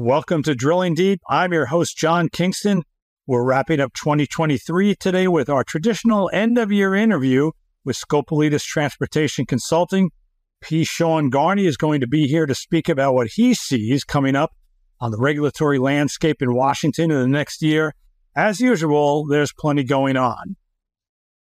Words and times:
Welcome 0.00 0.44
to 0.44 0.54
Drilling 0.54 0.94
Deep. 0.94 1.20
I'm 1.28 1.52
your 1.52 1.66
host, 1.66 1.96
John 1.96 2.28
Kingston. 2.28 2.84
We're 3.26 3.42
wrapping 3.42 3.80
up 3.80 3.94
2023 3.94 4.94
today 4.94 5.26
with 5.26 5.48
our 5.48 5.64
traditional 5.64 6.30
end 6.32 6.56
of 6.56 6.70
year 6.70 6.94
interview 6.94 7.50
with 7.84 7.98
Scopelitis 7.98 8.62
Transportation 8.62 9.44
Consulting. 9.44 10.12
P. 10.60 10.84
Sean 10.84 11.32
Garney 11.32 11.66
is 11.66 11.76
going 11.76 12.00
to 12.00 12.06
be 12.06 12.28
here 12.28 12.46
to 12.46 12.54
speak 12.54 12.88
about 12.88 13.14
what 13.14 13.26
he 13.34 13.54
sees 13.54 14.04
coming 14.04 14.36
up 14.36 14.52
on 15.00 15.10
the 15.10 15.18
regulatory 15.18 15.80
landscape 15.80 16.40
in 16.40 16.54
Washington 16.54 17.10
in 17.10 17.18
the 17.18 17.26
next 17.26 17.60
year. 17.60 17.92
As 18.36 18.60
usual, 18.60 19.26
there's 19.26 19.52
plenty 19.52 19.82
going 19.82 20.16
on. 20.16 20.54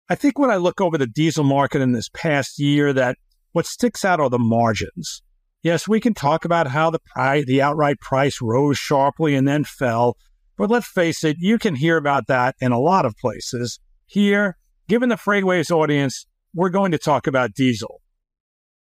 I 0.08 0.14
think 0.14 0.38
when 0.38 0.52
I 0.52 0.58
look 0.58 0.80
over 0.80 0.96
the 0.96 1.08
diesel 1.08 1.42
market 1.42 1.82
in 1.82 1.90
this 1.90 2.08
past 2.14 2.60
year, 2.60 2.92
that 2.92 3.16
what 3.50 3.66
sticks 3.66 4.04
out 4.04 4.20
are 4.20 4.30
the 4.30 4.38
margins. 4.38 5.22
Yes, 5.62 5.88
we 5.88 6.00
can 6.00 6.14
talk 6.14 6.44
about 6.44 6.68
how 6.68 6.90
the 6.90 7.00
the 7.46 7.60
outright 7.62 7.98
price 8.00 8.40
rose 8.40 8.78
sharply 8.78 9.34
and 9.34 9.46
then 9.46 9.64
fell, 9.64 10.16
but 10.56 10.70
let's 10.70 10.88
face 10.88 11.24
it, 11.24 11.36
you 11.38 11.58
can 11.58 11.74
hear 11.74 11.96
about 11.96 12.26
that 12.28 12.54
in 12.60 12.72
a 12.72 12.78
lot 12.78 13.04
of 13.04 13.16
places. 13.16 13.80
Here, 14.06 14.56
given 14.88 15.08
the 15.08 15.16
FreightWaves 15.16 15.70
audience, 15.70 16.26
we're 16.54 16.70
going 16.70 16.92
to 16.92 16.98
talk 16.98 17.26
about 17.26 17.54
diesel. 17.54 18.00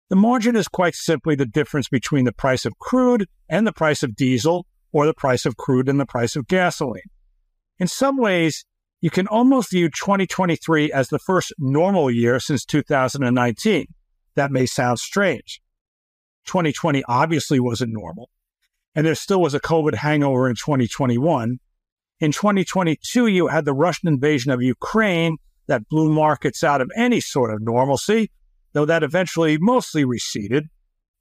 The 0.09 0.17
margin 0.17 0.55
is 0.55 0.69
quite 0.69 0.95
simply 0.95 1.35
the 1.35 1.47
difference 1.47 1.89
between 1.89 2.25
the 2.25 2.33
price 2.33 2.65
of 2.65 2.79
crude 2.79 3.29
and 3.49 3.67
the 3.67 3.73
price 3.73 4.03
of 4.03 4.15
diesel, 4.15 4.67
or 4.93 5.07
the 5.07 5.15
price 5.15 5.45
of 5.45 5.57
crude 5.57 5.89
and 5.89 5.99
the 5.99 6.07
price 6.07 6.37
of 6.37 6.47
gasoline. 6.47 7.11
In 7.79 7.89
some 7.89 8.17
ways, 8.17 8.65
you 9.01 9.11
can 9.11 9.27
almost 9.27 9.71
view 9.71 9.89
2023 9.89 10.93
as 10.93 11.09
the 11.09 11.19
first 11.19 11.53
normal 11.59 12.11
year 12.11 12.41
since 12.41 12.65
2019. 12.65 13.87
That 14.37 14.51
may 14.51 14.67
sound 14.67 14.99
strange. 14.99 15.61
2020 16.47 17.03
obviously 17.09 17.61
wasn't 17.61 17.93
normal. 17.93 18.31
And 18.95 19.07
there 19.07 19.15
still 19.15 19.41
was 19.41 19.55
a 19.55 19.61
COVID 19.61 19.95
hangover 19.95 20.49
in 20.49 20.57
2021. 20.57 21.59
In 22.19 22.33
2022, 22.33 23.27
you 23.27 23.49
had 23.49 23.65
the 23.67 23.75
Russian 23.75 24.09
invasion 24.09 24.51
of 24.51 24.63
Ukraine 24.63 25.37
that 25.67 25.89
blew 25.89 26.11
markets 26.11 26.65
out 26.65 26.81
of 26.81 26.91
any 26.97 27.21
sort 27.21 27.53
of 27.53 27.61
normalcy, 27.61 28.31
though 28.73 28.87
that 28.87 29.03
eventually 29.03 29.59
mostly 29.61 30.05
receded. 30.05 30.69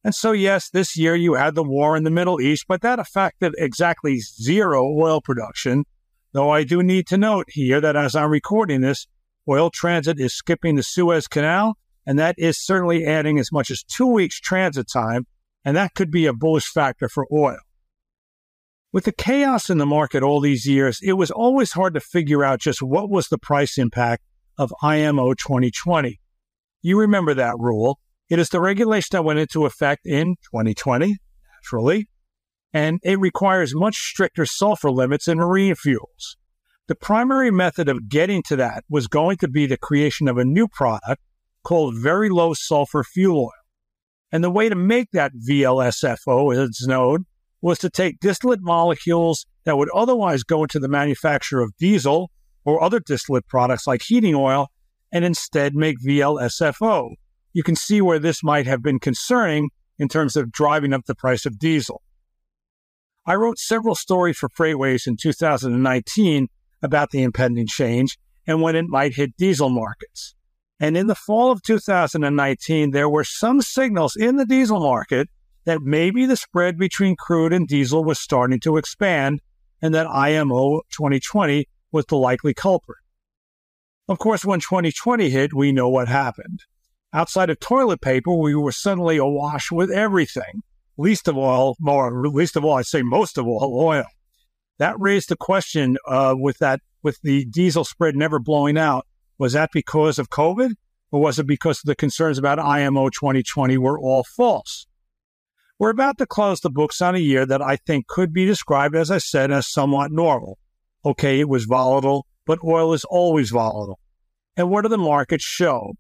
And 0.04 0.14
so, 0.14 0.32
yes, 0.32 0.70
this 0.70 0.96
year 0.96 1.16
you 1.16 1.34
had 1.34 1.56
the 1.56 1.64
war 1.64 1.98
in 1.98 2.04
the 2.04 2.12
Middle 2.12 2.40
East, 2.40 2.66
but 2.68 2.82
that 2.82 3.00
affected 3.00 3.54
exactly 3.58 4.20
zero 4.20 4.86
oil 4.86 5.20
production. 5.20 5.84
Though 6.32 6.52
I 6.52 6.64
do 6.64 6.84
need 6.84 7.08
to 7.08 7.18
note 7.18 7.48
here 7.50 7.82
that 7.82 7.96
as 7.96 8.16
I'm 8.16 8.30
recording 8.30 8.82
this, 8.82 9.08
oil 9.50 9.70
transit 9.70 10.20
is 10.20 10.36
skipping 10.36 10.76
the 10.76 10.84
Suez 10.84 11.28
Canal 11.28 11.78
and 12.06 12.20
that 12.20 12.36
is 12.38 12.64
certainly 12.64 13.06
adding 13.06 13.40
as 13.40 13.52
much 13.52 13.72
as 13.72 13.84
two 13.84 14.08
weeks 14.08 14.40
transit 14.40 14.88
time, 14.92 15.26
and 15.64 15.76
that 15.76 15.94
could 15.96 16.12
be 16.12 16.26
a 16.26 16.34
bullish 16.34 16.68
factor 16.68 17.10
for 17.10 17.26
oil. 17.32 17.58
With 18.94 19.06
the 19.06 19.12
chaos 19.12 19.70
in 19.70 19.78
the 19.78 19.86
market 19.86 20.24
all 20.24 20.40
these 20.40 20.66
years, 20.66 21.00
it 21.02 21.14
was 21.14 21.32
always 21.32 21.74
hard 21.74 21.94
to 21.96 22.00
figure 22.00 22.46
out 22.46 22.62
just 22.62 22.82
what 22.82 23.10
was 23.10 23.28
the 23.28 23.38
price 23.38 23.78
impact 23.78 24.24
of 24.58 24.74
IMO 24.82 25.34
2020. 25.34 26.20
You 26.82 27.00
remember 27.00 27.34
that 27.34 27.56
rule. 27.58 28.00
It 28.30 28.40
is 28.40 28.50
the 28.50 28.62
regulation 28.62 29.10
that 29.12 29.26
went 29.26 29.40
into 29.40 29.66
effect 29.66 30.06
in 30.06 30.36
2020, 30.52 31.18
naturally, 31.54 32.08
and 32.74 33.00
it 33.04 33.20
requires 33.20 33.76
much 33.76 33.96
stricter 33.96 34.46
sulfur 34.46 34.92
limits 34.92 35.28
in 35.28 35.40
marine 35.40 35.76
fuels. 35.76 36.38
The 36.88 36.96
primary 36.96 37.52
method 37.52 37.90
of 37.90 38.08
getting 38.08 38.44
to 38.44 38.56
that 38.58 38.84
was 38.90 39.08
going 39.08 39.38
to 39.38 39.48
be 39.48 39.66
the 39.66 39.78
creation 39.78 40.28
of 40.28 40.38
a 40.38 40.46
new 40.46 40.68
product 40.68 41.22
called 41.66 41.96
very 41.98 42.30
low 42.30 42.54
sulfur 42.54 43.04
fuel 43.04 43.46
oil. 43.46 43.52
And 44.32 44.44
the 44.44 44.50
way 44.50 44.70
to 44.70 44.76
make 44.76 45.12
that 45.12 45.34
VLSFO, 45.48 46.54
as 46.54 46.70
it's 46.70 46.88
known, 46.88 47.26
was 47.62 47.80
to 47.80 47.90
take 47.90 48.20
distillate 48.20 48.62
molecules 48.62 49.46
that 49.66 49.78
would 49.78 49.90
otherwise 49.90 50.44
go 50.44 50.64
into 50.64 50.80
the 50.80 50.88
manufacture 50.88 51.62
of 51.62 51.76
diesel 51.78 52.32
or 52.64 52.82
other 52.82 53.00
distillate 53.00 53.48
products 53.48 53.88
like 53.88 54.04
heating 54.04 54.36
oil 54.36 54.68
and 55.12 55.26
instead 55.26 55.76
make 55.76 55.98
VLSFO. 56.06 57.10
You 57.54 57.64
can 57.64 57.76
see 57.76 58.02
where 58.02 58.20
this 58.20 58.44
might 58.44 58.68
have 58.68 58.82
been 58.82 59.00
concerning 59.00 59.70
in 59.98 60.08
terms 60.08 60.36
of 60.36 60.52
driving 60.52 60.94
up 60.94 61.06
the 61.06 61.16
price 61.16 61.46
of 61.46 61.58
diesel. 61.58 62.02
I 63.26 63.36
wrote 63.36 63.58
several 63.58 63.96
stories 63.96 64.38
for 64.38 64.50
FreightWaves 64.50 65.08
in 65.08 65.18
2019 65.20 66.48
about 66.84 67.10
the 67.12 67.24
impending 67.24 67.66
change 67.66 68.18
and 68.46 68.62
when 68.62 68.76
it 68.76 68.86
might 68.88 69.16
hit 69.16 69.36
diesel 69.38 69.70
markets. 69.70 70.35
And 70.80 70.98
in 70.98 71.08
the 71.08 71.16
fall 71.16 71.52
of 71.52 71.62
2019, 71.64 72.92
there 72.92 73.10
were 73.10 73.24
some 73.24 73.62
signals 73.62 74.16
in 74.16 74.36
the 74.36 74.46
diesel 74.46 74.80
market 74.80 75.30
that 75.64 75.82
maybe 75.82 76.26
the 76.26 76.36
spread 76.36 76.78
between 76.78 77.16
crude 77.16 77.54
and 77.54 77.68
diesel 77.68 78.04
was 78.04 78.20
starting 78.20 78.60
to 78.62 78.78
expand 78.78 79.42
and 79.82 79.94
that 79.94 80.08
IMO 80.08 80.82
2020 80.92 81.68
was 81.92 82.06
the 82.06 82.18
likely 82.18 82.54
culprit. 82.54 83.00
Of 84.08 84.20
course, 84.20 84.46
when 84.46 84.60
2020 84.60 85.30
hit, 85.30 85.54
we 85.54 85.72
know 85.72 85.90
what 85.90 86.08
happened. 86.08 86.62
Outside 87.14 87.50
of 87.50 87.60
toilet 87.60 88.02
paper, 88.02 88.34
we 88.34 88.54
were 88.56 88.72
suddenly 88.72 89.18
awash 89.18 89.72
with 89.72 89.90
everything. 89.90 90.62
Least 90.98 91.28
of 91.28 91.38
all, 91.38 91.76
more, 91.80 92.28
least 92.28 92.56
of 92.56 92.66
all, 92.66 92.78
I'd 92.78 92.86
say 92.86 93.02
most 93.02 93.38
of 93.38 93.48
all, 93.48 93.80
oil. 93.82 94.06
That 94.78 95.00
raised 95.00 95.30
the 95.30 95.38
question 95.38 95.98
uh, 96.08 96.36
with 96.38 96.58
that, 96.60 96.82
with 97.02 97.20
the 97.22 97.46
diesel 97.46 97.86
spread 97.86 98.16
never 98.16 98.40
blowing 98.40 98.78
out 98.78 99.08
was 99.38 99.54
that 99.54 99.70
because 99.74 100.20
of 100.20 100.30
COVID 100.30 100.74
or 101.12 101.22
was 101.22 101.40
it 101.40 101.48
because 101.48 101.82
the 101.82 101.96
concerns 101.96 102.38
about 102.38 102.60
IMO 102.60 103.10
2020 103.10 103.78
were 103.78 104.00
all 104.00 104.24
false? 104.24 104.88
We're 105.78 105.90
about 105.90 106.18
to 106.20 106.26
close 106.26 106.62
the 106.62 106.70
books 106.70 107.02
on 107.02 107.16
a 107.16 107.20
year 107.20 107.46
that 107.46 107.62
I 107.62 107.76
think 107.76 108.08
could 108.08 108.32
be 108.32 108.46
described, 108.46 108.96
as 108.96 109.12
I 109.12 109.18
said, 109.18 109.52
as 109.52 109.70
somewhat 109.70 110.12
normal. 110.12 110.58
Okay, 111.04 111.40
it 111.40 111.50
was 111.50 111.66
volatile, 111.66 112.26
but 112.46 112.60
oil 112.64 112.94
is 112.94 113.04
always 113.06 113.50
volatile. 113.50 114.00
And 114.56 114.70
what 114.70 114.84
do 114.84 114.90
the 114.90 114.98
markets 114.98 115.44
show? 115.44 115.94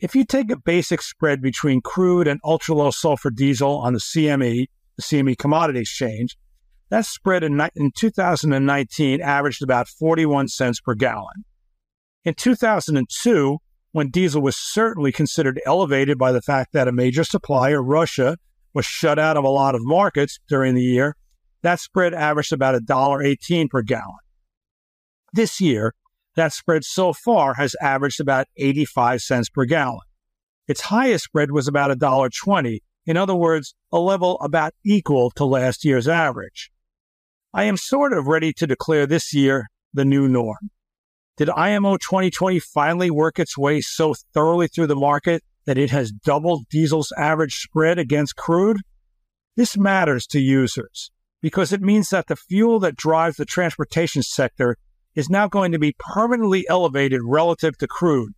If 0.00 0.14
you 0.14 0.24
take 0.24 0.50
a 0.50 0.56
basic 0.56 1.02
spread 1.02 1.42
between 1.42 1.82
crude 1.82 2.26
and 2.26 2.40
ultra 2.44 2.74
low 2.74 2.90
sulfur 2.90 3.30
diesel 3.30 3.78
on 3.78 3.92
the 3.92 3.98
CME, 3.98 4.66
the 4.96 5.02
CME 5.02 5.36
commodity 5.36 5.80
exchange, 5.80 6.38
that 6.88 7.04
spread 7.04 7.44
in, 7.44 7.60
in 7.76 7.92
2019 7.94 9.20
averaged 9.20 9.62
about 9.62 9.88
41 9.88 10.48
cents 10.48 10.80
per 10.80 10.94
gallon. 10.94 11.44
In 12.24 12.34
2002, 12.34 13.58
when 13.92 14.10
diesel 14.10 14.42
was 14.42 14.56
certainly 14.56 15.12
considered 15.12 15.60
elevated 15.64 16.18
by 16.18 16.32
the 16.32 16.42
fact 16.42 16.72
that 16.72 16.88
a 16.88 16.92
major 16.92 17.24
supplier, 17.24 17.82
Russia, 17.82 18.36
was 18.74 18.84
shut 18.84 19.18
out 19.18 19.36
of 19.36 19.44
a 19.44 19.48
lot 19.48 19.74
of 19.74 19.80
markets 19.82 20.38
during 20.48 20.74
the 20.74 20.82
year, 20.82 21.16
that 21.62 21.80
spread 21.80 22.14
averaged 22.14 22.52
about 22.52 22.80
$1.18 22.80 23.70
per 23.70 23.82
gallon. 23.82 24.18
This 25.32 25.60
year, 25.60 25.94
that 26.36 26.52
spread 26.52 26.84
so 26.84 27.12
far 27.12 27.54
has 27.54 27.74
averaged 27.80 28.20
about 28.20 28.46
85 28.56 29.20
cents 29.20 29.48
per 29.48 29.64
gallon. 29.64 30.00
Its 30.68 30.82
highest 30.82 31.24
spread 31.24 31.50
was 31.50 31.66
about 31.66 31.96
$1.20, 31.96 32.78
in 33.06 33.16
other 33.16 33.34
words, 33.34 33.74
a 33.90 33.98
level 33.98 34.38
about 34.40 34.74
equal 34.84 35.30
to 35.32 35.44
last 35.44 35.84
year's 35.84 36.06
average. 36.06 36.70
I 37.54 37.64
am 37.64 37.76
sort 37.76 38.12
of 38.12 38.26
ready 38.26 38.52
to 38.52 38.66
declare 38.66 39.06
this 39.06 39.32
year 39.32 39.68
the 39.94 40.04
new 40.04 40.28
norm. 40.28 40.70
Did 41.38 41.50
IMO 41.50 41.98
2020 41.98 42.58
finally 42.58 43.12
work 43.12 43.38
its 43.38 43.56
way 43.56 43.80
so 43.80 44.12
thoroughly 44.34 44.66
through 44.66 44.88
the 44.88 44.96
market 44.96 45.44
that 45.66 45.78
it 45.78 45.90
has 45.90 46.10
doubled 46.10 46.68
diesel's 46.68 47.12
average 47.16 47.54
spread 47.54 47.96
against 47.96 48.34
crude? 48.34 48.78
This 49.54 49.78
matters 49.78 50.26
to 50.28 50.40
users 50.40 51.12
because 51.40 51.72
it 51.72 51.80
means 51.80 52.08
that 52.08 52.26
the 52.26 52.34
fuel 52.34 52.80
that 52.80 52.96
drives 52.96 53.36
the 53.36 53.44
transportation 53.44 54.24
sector 54.24 54.78
is 55.14 55.30
now 55.30 55.46
going 55.46 55.70
to 55.70 55.78
be 55.78 55.94
permanently 56.00 56.68
elevated 56.68 57.20
relative 57.24 57.78
to 57.78 57.86
crude. 57.86 58.32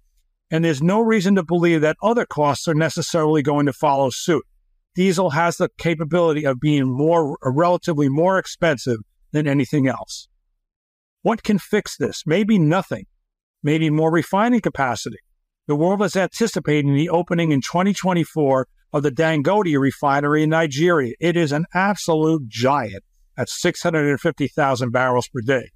And 0.51 0.63
there's 0.63 0.83
no 0.83 1.01
reason 1.01 1.37
to 1.37 1.43
believe 1.43 1.81
that 1.81 1.97
other 2.03 2.27
costs 2.27 2.69
are 2.69 2.75
necessarily 2.75 3.41
going 3.41 3.65
to 3.65 3.73
follow 3.73 4.11
suit. 4.11 4.45
Diesel 4.95 5.31
has 5.31 5.57
the 5.57 5.71
capability 5.79 6.45
of 6.45 6.61
being 6.61 6.85
more, 6.95 7.39
relatively 7.43 8.11
more 8.11 8.39
expensive 8.39 8.99
than 9.33 9.49
anything 9.49 9.89
else. 9.89 10.29
What 11.23 11.43
can 11.43 11.59
fix 11.59 11.97
this? 11.97 12.23
Maybe 12.27 12.59
nothing. 12.59 13.05
Maybe 13.63 13.91
more 13.91 14.11
refining 14.11 14.61
capacity. 14.61 15.19
The 15.67 15.77
world 15.77 16.03
is 16.03 16.17
anticipating 16.17 16.95
the 16.95 17.11
opening 17.11 17.53
in 17.53 17.61
2024 17.61 18.67
of 18.93 19.03
the 19.03 19.11
Dangote 19.11 19.79
refinery 19.79 20.43
in 20.43 20.51
Nigeria. 20.51 21.15
It 21.21 21.37
is 21.37 21.53
an 21.53 21.67
absolute 21.75 22.49
giant 22.49 23.05
at 23.37 23.49
650,000 23.49 24.91
barrels 24.91 25.29
per 25.29 25.41
day. 25.43 25.71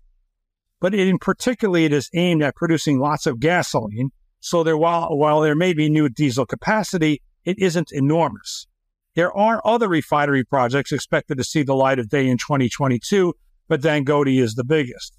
But 0.81 0.94
in 0.94 1.19
particular, 1.19 1.79
it 1.79 1.93
is 1.93 2.11
aimed 2.14 2.43
at 2.43 2.56
producing 2.56 2.99
lots 2.99 3.26
of 3.26 3.38
gasoline. 3.38 4.11
So 4.40 4.62
there, 4.62 4.76
while, 4.76 5.17
while 5.17 5.40
there 5.40 5.55
may 5.55 5.75
be 5.75 5.88
new 5.88 6.08
diesel 6.08 6.47
capacity, 6.47 7.23
it 7.44 7.58
isn't 7.58 7.93
enormous. 7.93 8.67
There 9.14 9.32
are 9.32 9.62
other 9.64 9.88
refinery 9.88 10.44
projects 10.44 10.90
expected 10.90 11.38
to 11.38 11.44
see 11.44 11.62
the 11.62 11.75
light 11.75 11.99
of 11.99 12.08
day 12.08 12.29
in 12.29 12.38
2022, 12.38 13.35
but 13.69 13.81
Dangote 13.81 14.40
is 14.43 14.55
the 14.55 14.64
biggest. 14.64 15.17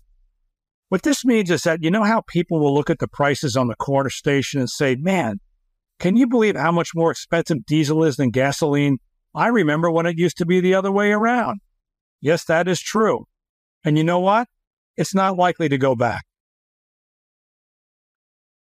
What 0.89 1.01
this 1.01 1.25
means 1.25 1.49
is 1.49 1.63
that 1.63 1.83
you 1.83 1.89
know 1.89 2.03
how 2.03 2.21
people 2.27 2.59
will 2.59 2.73
look 2.73 2.89
at 2.89 2.99
the 2.99 3.07
prices 3.07 3.55
on 3.55 3.67
the 3.67 3.75
corner 3.75 4.09
station 4.09 4.59
and 4.59 4.69
say, 4.69 4.95
man, 4.95 5.39
can 5.99 6.15
you 6.15 6.27
believe 6.27 6.55
how 6.55 6.71
much 6.71 6.91
more 6.93 7.11
expensive 7.11 7.65
diesel 7.65 8.03
is 8.03 8.17
than 8.17 8.29
gasoline? 8.29 8.97
I 9.33 9.47
remember 9.47 9.89
when 9.89 10.05
it 10.05 10.17
used 10.17 10.37
to 10.37 10.45
be 10.45 10.61
the 10.61 10.75
other 10.75 10.91
way 10.91 11.11
around. 11.11 11.61
Yes, 12.21 12.45
that 12.45 12.67
is 12.67 12.79
true. 12.79 13.25
And 13.83 13.97
you 13.97 14.03
know 14.03 14.19
what? 14.19 14.47
It's 14.97 15.15
not 15.15 15.37
likely 15.37 15.69
to 15.69 15.77
go 15.77 15.95
back. 15.95 16.23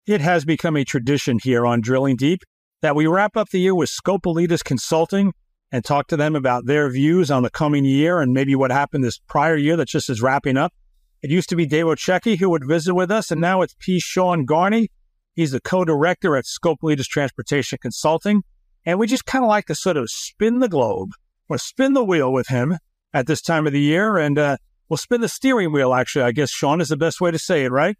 It 0.06 0.20
has 0.20 0.44
become 0.44 0.76
a 0.76 0.84
tradition 0.84 1.38
here 1.42 1.66
on 1.66 1.80
Drilling 1.80 2.16
Deep 2.16 2.40
that 2.82 2.96
we 2.96 3.06
wrap 3.06 3.36
up 3.36 3.50
the 3.50 3.60
year 3.60 3.74
with 3.74 3.90
Scopelitis 3.90 4.64
Consulting 4.64 5.32
and 5.72 5.84
talk 5.84 6.08
to 6.08 6.16
them 6.16 6.34
about 6.34 6.66
their 6.66 6.90
views 6.90 7.30
on 7.30 7.42
the 7.42 7.50
coming 7.50 7.84
year 7.84 8.20
and 8.20 8.32
maybe 8.32 8.54
what 8.54 8.70
happened 8.70 9.04
this 9.04 9.18
prior 9.18 9.56
year 9.56 9.76
that 9.76 9.88
just 9.88 10.10
is 10.10 10.22
wrapping 10.22 10.56
up. 10.56 10.72
It 11.22 11.30
used 11.30 11.48
to 11.50 11.56
be 11.56 11.66
Dave 11.66 11.84
Osiecki 11.84 12.38
who 12.38 12.50
would 12.50 12.66
visit 12.66 12.94
with 12.94 13.10
us, 13.10 13.30
and 13.30 13.40
now 13.40 13.62
it's 13.62 13.76
P. 13.78 14.00
Sean 14.00 14.46
Garney. 14.46 14.88
He's 15.34 15.52
the 15.52 15.60
co-director 15.60 16.36
at 16.36 16.44
Scopelitis 16.44 17.04
Transportation 17.04 17.78
Consulting. 17.80 18.42
And 18.86 18.98
we 18.98 19.06
just 19.06 19.26
kind 19.26 19.44
of 19.44 19.48
like 19.48 19.66
to 19.66 19.74
sort 19.74 19.96
of 19.96 20.10
spin 20.10 20.58
the 20.58 20.68
globe 20.68 21.10
or 21.48 21.58
spin 21.58 21.92
the 21.92 22.04
wheel 22.04 22.32
with 22.32 22.48
him 22.48 22.78
at 23.12 23.26
this 23.26 23.42
time 23.42 23.66
of 23.66 23.72
the 23.72 23.80
year. 23.80 24.16
And 24.16 24.38
uh, 24.38 24.56
we'll 24.88 24.96
spin 24.96 25.20
the 25.20 25.28
steering 25.28 25.72
wheel, 25.72 25.92
actually, 25.92 26.24
I 26.24 26.32
guess, 26.32 26.50
Sean, 26.50 26.80
is 26.80 26.88
the 26.88 26.96
best 26.96 27.20
way 27.20 27.30
to 27.30 27.38
say 27.38 27.64
it, 27.64 27.70
right? 27.70 27.96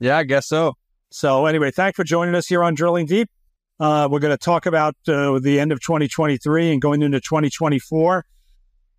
Yeah, 0.00 0.18
I 0.18 0.24
guess 0.24 0.48
so. 0.48 0.74
So, 1.10 1.46
anyway, 1.46 1.70
thanks 1.70 1.96
for 1.96 2.04
joining 2.04 2.34
us 2.34 2.48
here 2.48 2.64
on 2.64 2.74
Drilling 2.74 3.06
Deep. 3.06 3.30
Uh, 3.78 4.08
we're 4.10 4.18
going 4.18 4.36
to 4.36 4.38
talk 4.38 4.66
about 4.66 4.96
uh, 5.06 5.38
the 5.38 5.60
end 5.60 5.70
of 5.70 5.80
2023 5.80 6.72
and 6.72 6.82
going 6.82 7.02
into 7.02 7.20
2024. 7.20 8.24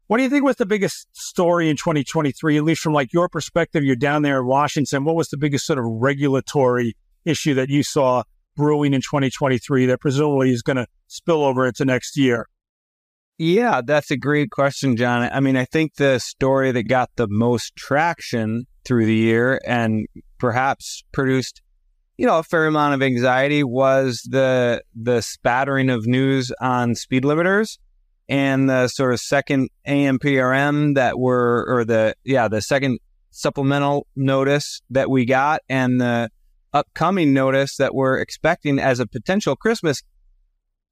What 0.07 0.18
do 0.18 0.24
you 0.24 0.30
think 0.30 0.45
was 0.45 0.56
the 0.56 0.65
biggest 0.65 1.07
story 1.12 1.69
in 1.69 1.75
2023, 1.75 2.57
at 2.57 2.63
least 2.63 2.81
from 2.81 2.94
like 2.94 3.12
your 3.12 3.27
perspective? 3.27 3.83
You're 3.83 3.98
down 3.98 4.21
there 4.21 4.39
in 4.39 4.45
Washington. 4.45 5.04
What 5.04 5.15
was 5.15 5.27
the 5.27 5.38
biggest 5.38 5.65
sort 5.65 5.80
of 5.80 5.86
regulatory 5.86 6.95
issue 7.25 7.54
that 7.56 7.69
you 7.69 7.83
saw 7.83 8.24
brewing 8.56 8.94
in 8.94 9.01
2023 9.01 9.86
that 9.88 10.00
presumably 10.00 10.51
is 10.51 10.62
going 10.62 10.77
to 10.77 10.88
spill 11.07 11.44
over 11.44 11.68
into 11.68 11.83
next 11.83 12.15
year? 12.15 12.48
Yeah, 13.38 13.81
that's 13.86 14.09
a 14.09 14.18
great 14.18 14.50
question, 14.50 14.95
John. 14.95 15.30
I 15.31 15.42
mean, 15.42 15.57
I 15.57 15.65
think 15.65 15.95
the 15.95 16.19
story 16.19 16.71
that 16.71 16.83
got 16.83 17.10
the 17.18 17.27
most 17.30 17.75
traction 17.75 18.65
through 18.86 19.06
the 19.06 19.13
year 19.13 19.60
and 19.68 20.07
perhaps 20.39 21.03
produced, 21.12 21.62
you 22.15 22.25
know, 22.25 22.39
a 22.39 22.44
fair 22.44 22.65
amount 22.65 22.94
of 22.94 23.03
anxiety 23.03 23.62
was 23.62 24.21
the 24.30 24.81
the 24.95 25.21
spattering 25.21 25.89
of 25.89 26.07
news 26.07 26.51
on 26.62 26.95
speed 26.95 27.24
limiters 27.24 27.77
and 28.29 28.69
the 28.69 28.88
sort 28.88 29.13
of 29.13 29.19
second 29.19 29.69
ANPRM 29.88 30.95
that 30.95 31.18
were, 31.19 31.65
or 31.68 31.85
the 31.85 32.15
yeah, 32.24 32.47
the 32.47 32.62
second 32.62 33.00
supplemental 33.31 34.07
notice 34.15 34.81
that 34.89 35.09
we 35.09 35.25
got, 35.25 35.62
and 35.69 36.01
the 36.01 36.29
upcoming 36.74 37.33
notice 37.33 37.77
that 37.77 37.95
we're 37.95 38.18
expecting 38.19 38.79
as 38.79 39.00
a 39.00 39.07
potential 39.07 39.56
Christmas 39.56 40.03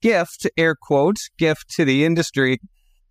gift, 0.02 0.48
air 0.58 0.76
quotes, 0.76 1.30
gift 1.38 1.70
to 1.70 1.86
the 1.86 2.06
industry 2.06 2.60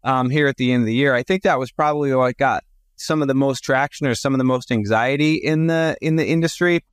um, 0.03 0.31
here 0.31 0.47
at 0.47 0.57
the 0.57 0.73
end 0.73 0.83
of 0.83 0.87
the 0.87 0.95
year. 0.95 1.15
I 1.15 1.23
think 1.23 1.43
that 1.43 1.59
was 1.59 1.73
probably 1.73 2.15
what 2.15 2.37
got 2.37 2.63
some 2.97 3.23
of 3.23 3.29
the 3.29 3.35
most 3.35 3.61
traction 3.61 4.07
or 4.07 4.15
some 4.15 4.35
of 4.35 4.39
the 4.39 4.45
most 4.45 4.71
anxiety 4.71 5.35
in 5.35 5.67
the 5.67 5.97
in 6.01 6.17
the 6.17 6.27
industry. 6.27 6.85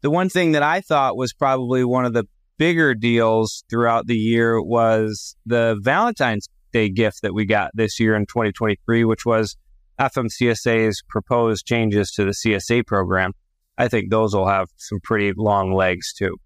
The 0.00 0.10
one 0.10 0.28
thing 0.28 0.52
that 0.52 0.62
I 0.62 0.80
thought 0.80 1.16
was 1.16 1.32
probably 1.32 1.84
one 1.84 2.04
of 2.04 2.12
the 2.12 2.24
bigger 2.56 2.94
deals 2.94 3.64
throughout 3.68 4.06
the 4.06 4.16
year 4.16 4.60
was 4.60 5.36
the 5.46 5.78
Valentine's 5.80 6.48
Day 6.72 6.88
gift 6.88 7.22
that 7.22 7.34
we 7.34 7.44
got 7.44 7.70
this 7.74 7.98
year 7.98 8.14
in 8.14 8.26
2023, 8.26 9.04
which 9.04 9.24
was 9.24 9.56
FMCSA's 9.98 11.02
proposed 11.08 11.66
changes 11.66 12.10
to 12.12 12.24
the 12.24 12.30
CSA 12.30 12.86
program. 12.86 13.32
I 13.76 13.88
think 13.88 14.10
those 14.10 14.34
will 14.34 14.48
have 14.48 14.68
some 14.76 14.98
pretty 15.02 15.32
long 15.36 15.72
legs 15.72 16.12
too. 16.12 16.36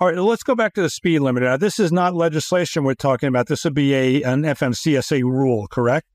All 0.00 0.08
right, 0.08 0.16
let's 0.16 0.42
go 0.42 0.54
back 0.54 0.74
to 0.74 0.82
the 0.82 0.90
speed 0.90 1.20
limit. 1.20 1.44
Now, 1.44 1.56
this 1.56 1.78
is 1.78 1.92
not 1.92 2.14
legislation 2.14 2.84
we're 2.84 2.94
talking 2.94 3.28
about. 3.28 3.46
This 3.46 3.64
would 3.64 3.74
be 3.74 3.94
a 3.94 4.22
an 4.22 4.42
FMCSA 4.42 5.22
rule, 5.22 5.66
correct? 5.68 6.06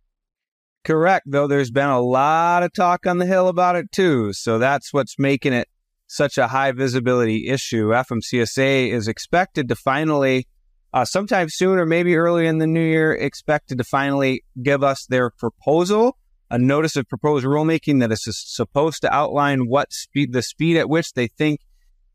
Correct, 0.83 1.25
though 1.29 1.47
there's 1.47 1.71
been 1.71 1.89
a 1.89 2.01
lot 2.01 2.63
of 2.63 2.73
talk 2.73 3.05
on 3.05 3.17
the 3.17 3.25
Hill 3.25 3.47
about 3.47 3.75
it 3.75 3.91
too. 3.91 4.33
So 4.33 4.59
that's 4.59 4.93
what's 4.93 5.15
making 5.17 5.53
it 5.53 5.67
such 6.07 6.37
a 6.37 6.47
high 6.47 6.71
visibility 6.71 7.47
issue. 7.47 7.89
FMCSA 7.89 8.91
is 8.91 9.07
expected 9.07 9.69
to 9.69 9.75
finally, 9.75 10.47
uh, 10.93 11.05
sometime 11.05 11.47
soon 11.49 11.77
or 11.77 11.85
maybe 11.85 12.15
early 12.15 12.47
in 12.47 12.57
the 12.57 12.67
new 12.67 12.83
year, 12.83 13.13
expected 13.13 13.77
to 13.77 13.83
finally 13.83 14.43
give 14.61 14.83
us 14.83 15.05
their 15.07 15.29
proposal, 15.29 16.17
a 16.49 16.57
notice 16.57 16.95
of 16.95 17.07
proposed 17.07 17.45
rulemaking 17.45 17.99
that 17.99 18.11
is 18.11 18.23
supposed 18.25 19.01
to 19.01 19.13
outline 19.13 19.67
what 19.67 19.93
speed, 19.93 20.33
the 20.33 20.41
speed 20.41 20.77
at 20.77 20.89
which 20.89 21.13
they 21.13 21.27
think 21.27 21.59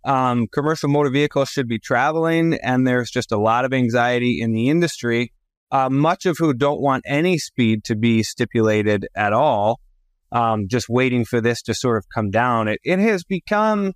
um, 0.05 0.47
commercial 0.49 0.89
motor 0.89 1.11
vehicles 1.11 1.49
should 1.49 1.69
be 1.69 1.79
traveling, 1.79 2.59
and 2.63 2.87
there's 2.87 3.11
just 3.11 3.33
a 3.33 3.39
lot 3.39 3.65
of 3.65 3.73
anxiety 3.73 4.41
in 4.41 4.53
the 4.53 4.69
industry, 4.69 5.33
uh, 5.71 5.89
much 5.89 6.27
of 6.27 6.37
who 6.39 6.53
don't 6.53 6.81
want 6.81 7.05
any 7.07 7.39
speed 7.39 7.85
to 7.85 7.97
be 7.97 8.23
stipulated 8.23 9.07
at 9.15 9.33
all, 9.33 9.81
um, 10.31 10.69
just 10.69 10.89
waiting 10.89 11.25
for 11.25 11.41
this 11.41 11.63
to 11.63 11.75
sort 11.75 11.97
of 11.97 12.05
come 12.15 12.31
down. 12.31 12.69
It, 12.69 12.81
it 12.85 12.99
has 12.99 13.25
become 13.25 13.93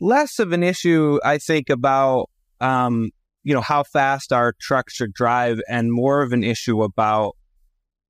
less 0.00 0.38
of 0.38 0.52
an 0.52 0.62
issue, 0.62 1.18
I 1.22 1.38
think, 1.38 1.68
about 1.68 2.30
um, 2.60 3.10
you 3.50 3.54
know 3.56 3.60
how 3.60 3.82
fast 3.82 4.32
our 4.32 4.54
trucks 4.60 4.94
should 4.94 5.12
drive, 5.12 5.58
and 5.68 5.92
more 5.92 6.22
of 6.22 6.32
an 6.32 6.44
issue 6.44 6.84
about 6.84 7.36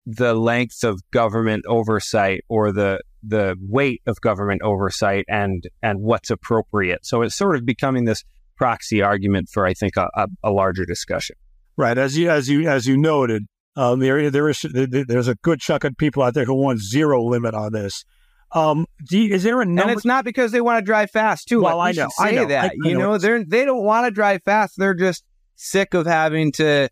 the 0.05 0.35
length 0.35 0.85
of 0.85 1.01
government 1.13 1.65
oversight 1.67 2.45
or 2.51 2.73
the 2.73 3.01
the 3.23 3.57
weight 3.59 4.03
of 4.07 4.21
government 4.21 4.61
oversight 4.63 5.25
and 5.31 5.65
and 5.83 6.03
what's 6.03 6.29
appropriate. 6.29 7.07
So 7.07 7.23
it's 7.23 7.35
sort 7.35 7.57
of 7.57 7.65
becoming 7.65 8.05
this 8.05 8.23
proxy 8.59 9.01
argument 9.01 9.49
for 9.51 9.65
I 9.65 9.73
think 9.73 9.97
a, 9.97 10.11
a, 10.15 10.27
a 10.45 10.51
larger 10.51 10.85
discussion. 10.85 11.37
Right, 11.75 11.97
as 11.97 12.19
you 12.19 12.29
as 12.29 12.51
you 12.51 12.69
as 12.69 12.87
you 12.87 12.99
noted, 12.99 13.47
um, 13.77 14.01
there 14.01 14.31
there 14.31 14.51
is 14.51 14.61
there's 14.63 15.29
a 15.29 15.37
good 15.37 15.61
chunk 15.61 15.85
of 15.85 15.97
people 15.97 16.23
out 16.23 16.35
there 16.35 16.45
who 16.45 16.55
want 16.55 16.81
zero 16.81 17.25
limit 17.25 17.55
on 17.55 17.73
this. 17.73 18.05
Um, 18.53 18.87
you, 19.11 19.33
is 19.33 19.45
there 19.45 19.61
a 19.61 19.65
number? 19.65 19.83
And 19.83 19.91
it's 19.93 20.05
not 20.05 20.25
because 20.25 20.53
they 20.53 20.61
want 20.61 20.79
to 20.79 20.85
drive 20.85 21.11
fast 21.11 21.49
too. 21.49 21.63
Well, 21.63 21.79
like, 21.79 21.97
I 21.97 22.03
know, 22.03 22.09
I 22.19 22.31
know, 22.33 22.45
that. 22.47 22.65
I, 22.65 22.67
I 22.67 22.73
you 22.83 22.95
know, 22.95 23.13
know 23.13 23.19
they're 23.19 23.43
they 23.43 23.65
don't 23.65 23.85
want 23.85 24.07
to 24.07 24.11
drive 24.11 24.43
fast. 24.45 24.75
They're 24.77 24.93
just 24.93 25.25
sick 25.61 25.95
of 25.95 26.07
having 26.07 26.53
to, 26.53 26.89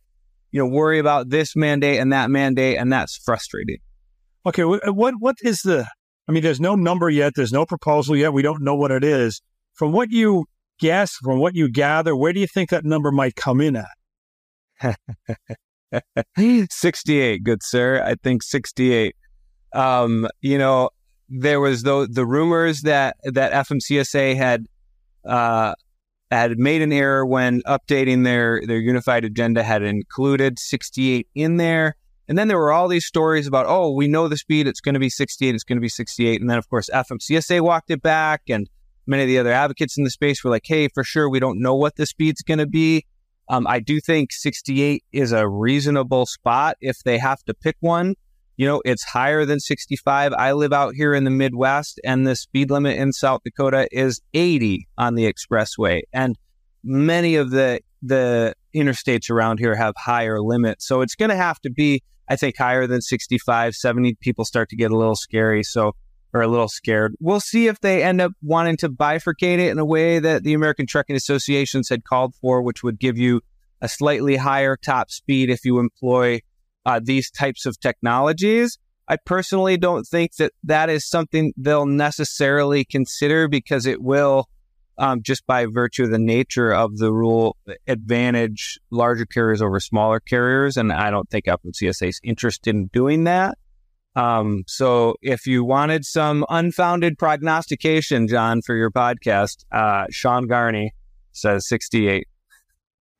you 0.52 0.60
know, 0.60 0.68
worry 0.68 0.98
about 0.98 1.30
this 1.30 1.56
mandate 1.56 1.98
and 1.98 2.12
that 2.12 2.30
mandate, 2.30 2.78
and 2.78 2.92
that's 2.92 3.16
frustrating. 3.16 3.78
Okay, 4.46 4.64
what 4.64 5.14
what 5.18 5.36
is 5.42 5.62
the 5.62 5.86
I 6.28 6.32
mean, 6.32 6.42
there's 6.42 6.60
no 6.60 6.74
number 6.74 7.08
yet. 7.08 7.32
There's 7.34 7.52
no 7.52 7.64
proposal 7.64 8.14
yet. 8.14 8.34
We 8.34 8.42
don't 8.42 8.62
know 8.62 8.74
what 8.74 8.90
it 8.90 9.02
is. 9.02 9.40
From 9.72 9.92
what 9.92 10.10
you 10.10 10.44
guess, 10.78 11.14
from 11.14 11.38
what 11.38 11.54
you 11.54 11.70
gather, 11.70 12.14
where 12.14 12.34
do 12.34 12.40
you 12.40 12.46
think 12.46 12.68
that 12.70 12.84
number 12.84 13.10
might 13.10 13.34
come 13.34 13.60
in 13.60 13.76
at? 13.76 14.98
68, 16.70 17.42
good 17.42 17.62
sir. 17.62 18.02
I 18.04 18.14
think 18.22 18.42
68. 18.42 19.16
Um, 19.72 20.28
you 20.42 20.58
know, 20.58 20.90
there 21.30 21.60
was 21.60 21.82
the, 21.82 22.06
the 22.10 22.26
rumors 22.26 22.82
that, 22.82 23.16
that 23.24 23.52
FMCSA 23.66 24.36
had, 24.36 24.66
uh, 25.24 25.74
had 26.30 26.58
made 26.58 26.82
an 26.82 26.92
error 26.92 27.24
when 27.24 27.62
updating 27.62 28.24
their, 28.24 28.60
their 28.66 28.78
unified 28.78 29.24
agenda 29.24 29.62
had 29.62 29.82
included 29.82 30.58
68 30.58 31.26
in 31.34 31.56
there. 31.56 31.96
And 32.28 32.36
then 32.36 32.48
there 32.48 32.58
were 32.58 32.72
all 32.72 32.88
these 32.88 33.06
stories 33.06 33.46
about, 33.46 33.64
oh, 33.66 33.92
we 33.92 34.06
know 34.06 34.28
the 34.28 34.36
speed, 34.36 34.66
it's 34.66 34.80
going 34.80 34.94
to 34.94 35.00
be 35.00 35.08
68, 35.08 35.54
it's 35.54 35.64
going 35.64 35.78
to 35.78 35.82
be 35.82 35.88
68. 35.88 36.40
And 36.40 36.50
then, 36.50 36.58
of 36.58 36.68
course, 36.68 36.90
FMCSA 36.92 37.62
walked 37.62 37.90
it 37.90 38.02
back, 38.02 38.42
and 38.50 38.68
many 39.06 39.22
of 39.22 39.28
the 39.28 39.38
other 39.38 39.52
advocates 39.52 39.96
in 39.96 40.04
the 40.04 40.10
space 40.10 40.44
were 40.44 40.50
like, 40.50 40.66
hey, 40.66 40.88
for 40.88 41.02
sure, 41.02 41.30
we 41.30 41.40
don't 41.40 41.60
know 41.60 41.74
what 41.74 41.96
the 41.96 42.04
speed's 42.04 42.42
going 42.42 42.58
to 42.58 42.66
be. 42.66 43.06
Um, 43.48 43.66
I 43.66 43.80
do 43.80 43.98
think 43.98 44.30
68 44.32 45.02
is 45.10 45.32
a 45.32 45.48
reasonable 45.48 46.26
spot 46.26 46.76
if 46.82 46.98
they 47.02 47.16
have 47.16 47.42
to 47.44 47.54
pick 47.54 47.76
one. 47.80 48.14
You 48.58 48.66
know, 48.66 48.82
it's 48.84 49.04
higher 49.04 49.44
than 49.44 49.60
65. 49.60 50.32
I 50.32 50.50
live 50.50 50.72
out 50.72 50.96
here 50.96 51.14
in 51.14 51.22
the 51.22 51.30
Midwest, 51.30 52.00
and 52.04 52.26
the 52.26 52.34
speed 52.34 52.72
limit 52.72 52.98
in 52.98 53.12
South 53.12 53.42
Dakota 53.44 53.86
is 53.92 54.20
80 54.34 54.88
on 54.98 55.14
the 55.14 55.32
expressway. 55.32 56.02
And 56.12 56.36
many 56.82 57.36
of 57.36 57.50
the 57.50 57.80
the 58.02 58.54
interstates 58.74 59.30
around 59.30 59.58
here 59.58 59.76
have 59.76 59.94
higher 59.96 60.40
limits. 60.40 60.86
So 60.86 61.02
it's 61.02 61.14
going 61.14 61.30
to 61.30 61.36
have 61.36 61.60
to 61.60 61.70
be 61.70 62.02
I 62.28 62.34
think 62.34 62.58
higher 62.58 62.86
than 62.88 63.00
65, 63.00 63.74
70 63.74 64.16
people 64.20 64.44
start 64.44 64.68
to 64.70 64.76
get 64.76 64.90
a 64.90 64.96
little 64.96 65.16
scary. 65.16 65.62
So, 65.62 65.94
or 66.34 66.42
a 66.42 66.48
little 66.48 66.68
scared. 66.68 67.14
We'll 67.20 67.40
see 67.40 67.68
if 67.68 67.80
they 67.80 68.02
end 68.02 68.20
up 68.20 68.32
wanting 68.42 68.76
to 68.78 68.90
bifurcate 68.90 69.60
it 69.60 69.70
in 69.70 69.78
a 69.78 69.84
way 69.84 70.18
that 70.18 70.42
the 70.42 70.52
American 70.52 70.86
Trucking 70.86 71.16
Associations 71.16 71.88
had 71.88 72.04
called 72.04 72.34
for, 72.34 72.60
which 72.60 72.82
would 72.82 72.98
give 72.98 73.16
you 73.16 73.40
a 73.80 73.88
slightly 73.88 74.36
higher 74.36 74.76
top 74.76 75.10
speed 75.10 75.48
if 75.48 75.64
you 75.64 75.78
employ 75.78 76.40
uh, 76.88 77.00
these 77.04 77.30
types 77.30 77.66
of 77.66 77.78
technologies. 77.78 78.78
I 79.08 79.16
personally 79.16 79.76
don't 79.76 80.06
think 80.06 80.36
that 80.36 80.52
that 80.64 80.88
is 80.88 81.06
something 81.06 81.52
they'll 81.54 81.84
necessarily 81.84 82.84
consider 82.84 83.46
because 83.46 83.84
it 83.84 84.02
will 84.02 84.48
um, 84.96 85.22
just 85.22 85.46
by 85.46 85.66
virtue 85.66 86.04
of 86.04 86.10
the 86.10 86.18
nature 86.18 86.72
of 86.72 86.96
the 86.96 87.12
rule, 87.12 87.56
advantage 87.86 88.80
larger 88.90 89.26
carriers 89.26 89.60
over 89.60 89.78
smaller 89.80 90.18
carriers. 90.18 90.78
And 90.78 90.90
I 90.90 91.10
don't 91.10 91.28
think 91.28 91.44
FMCSA 91.44 92.08
is 92.08 92.20
interested 92.24 92.74
in 92.74 92.86
doing 92.86 93.24
that. 93.24 93.58
Um, 94.16 94.64
so 94.66 95.14
if 95.20 95.46
you 95.46 95.64
wanted 95.64 96.06
some 96.06 96.46
unfounded 96.48 97.18
prognostication, 97.18 98.28
John, 98.28 98.62
for 98.62 98.74
your 98.74 98.90
podcast, 98.90 99.64
uh, 99.70 100.06
Sean 100.10 100.48
Garney 100.48 100.90
says 101.32 101.68
68. 101.68 102.26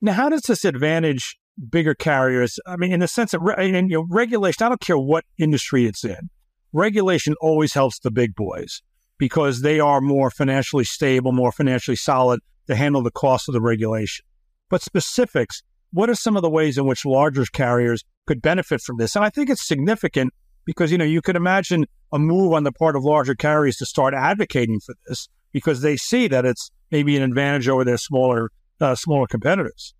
Now, 0.01 0.13
how 0.13 0.29
does 0.29 0.41
this 0.41 0.65
advantage 0.65 1.38
bigger 1.69 1.93
carriers? 1.93 2.59
I 2.65 2.77
mean, 2.77 2.91
in 2.91 2.99
the 2.99 3.07
sense 3.07 3.33
of 3.33 3.41
re- 3.41 3.67
you 3.67 3.81
know, 3.81 4.05
regulation, 4.09 4.65
I 4.65 4.69
don't 4.69 4.81
care 4.81 4.97
what 4.97 5.25
industry 5.37 5.85
it's 5.85 6.03
in. 6.03 6.29
regulation 6.71 7.35
always 7.41 7.73
helps 7.73 7.99
the 7.99 8.11
big 8.11 8.35
boys 8.35 8.81
because 9.17 9.61
they 9.61 9.79
are 9.79 10.01
more 10.01 10.31
financially 10.31 10.85
stable, 10.85 11.31
more 11.31 11.51
financially 11.51 11.97
solid 11.97 12.39
to 12.67 12.75
handle 12.75 13.01
the 13.01 13.11
cost 13.11 13.49
of 13.49 13.53
the 13.53 13.61
regulation. 13.61 14.25
But 14.69 14.81
specifics, 14.81 15.63
what 15.91 16.09
are 16.09 16.15
some 16.15 16.35
of 16.35 16.41
the 16.41 16.49
ways 16.49 16.77
in 16.77 16.85
which 16.85 17.05
larger 17.05 17.43
carriers 17.51 18.03
could 18.27 18.41
benefit 18.41 18.81
from 18.81 18.97
this? 18.97 19.15
And 19.15 19.25
I 19.25 19.29
think 19.29 19.49
it's 19.49 19.67
significant 19.67 20.33
because, 20.65 20.91
you 20.91 20.97
know, 20.97 21.05
you 21.05 21.21
could 21.21 21.35
imagine 21.35 21.85
a 22.11 22.19
move 22.19 22.53
on 22.53 22.63
the 22.63 22.71
part 22.71 22.95
of 22.95 23.03
larger 23.03 23.35
carriers 23.35 23.77
to 23.77 23.85
start 23.85 24.13
advocating 24.13 24.79
for 24.79 24.95
this 25.07 25.27
because 25.51 25.81
they 25.81 25.97
see 25.97 26.27
that 26.27 26.45
it's 26.45 26.69
maybe 26.91 27.17
an 27.17 27.23
advantage 27.23 27.67
over 27.67 27.83
their 27.83 27.97
smaller, 27.97 28.51
uh, 28.79 28.95
smaller 28.95 29.27
competitors. 29.27 29.93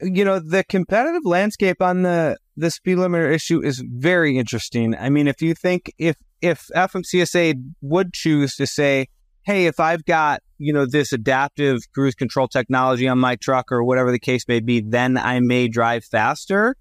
You 0.00 0.24
know, 0.24 0.38
the 0.38 0.64
competitive 0.64 1.24
landscape 1.24 1.80
on 1.80 2.02
the, 2.02 2.36
the 2.56 2.70
speed 2.70 2.98
limiter 2.98 3.32
issue 3.32 3.62
is 3.62 3.82
very 3.86 4.38
interesting. 4.38 4.94
I 4.94 5.08
mean, 5.08 5.26
if 5.26 5.40
you 5.40 5.54
think 5.54 5.92
if, 5.98 6.16
if 6.42 6.66
FMCSA 6.74 7.54
would 7.80 8.12
choose 8.12 8.56
to 8.56 8.66
say, 8.66 9.08
Hey, 9.42 9.66
if 9.66 9.80
I've 9.80 10.04
got 10.04 10.42
you 10.58 10.72
know, 10.72 10.86
this 10.86 11.12
adaptive 11.12 11.80
cruise 11.94 12.14
control 12.14 12.48
technology 12.48 13.08
on 13.08 13.18
my 13.18 13.36
truck 13.36 13.70
or 13.70 13.84
whatever 13.84 14.10
the 14.10 14.18
case 14.18 14.46
may 14.48 14.60
be, 14.60 14.80
then 14.80 15.16
I 15.16 15.40
may 15.40 15.68
drive 15.68 16.04
faster. 16.04 16.76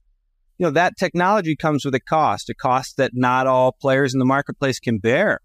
You 0.57 0.67
know, 0.67 0.71
that 0.71 0.97
technology 0.97 1.55
comes 1.55 1.83
with 1.83 1.95
a 1.95 1.99
cost, 1.99 2.49
a 2.49 2.53
cost 2.53 2.97
that 2.97 3.11
not 3.13 3.47
all 3.47 3.73
players 3.73 4.13
in 4.13 4.19
the 4.19 4.25
marketplace 4.25 4.79
can 4.79 4.99
bear. 4.99 5.39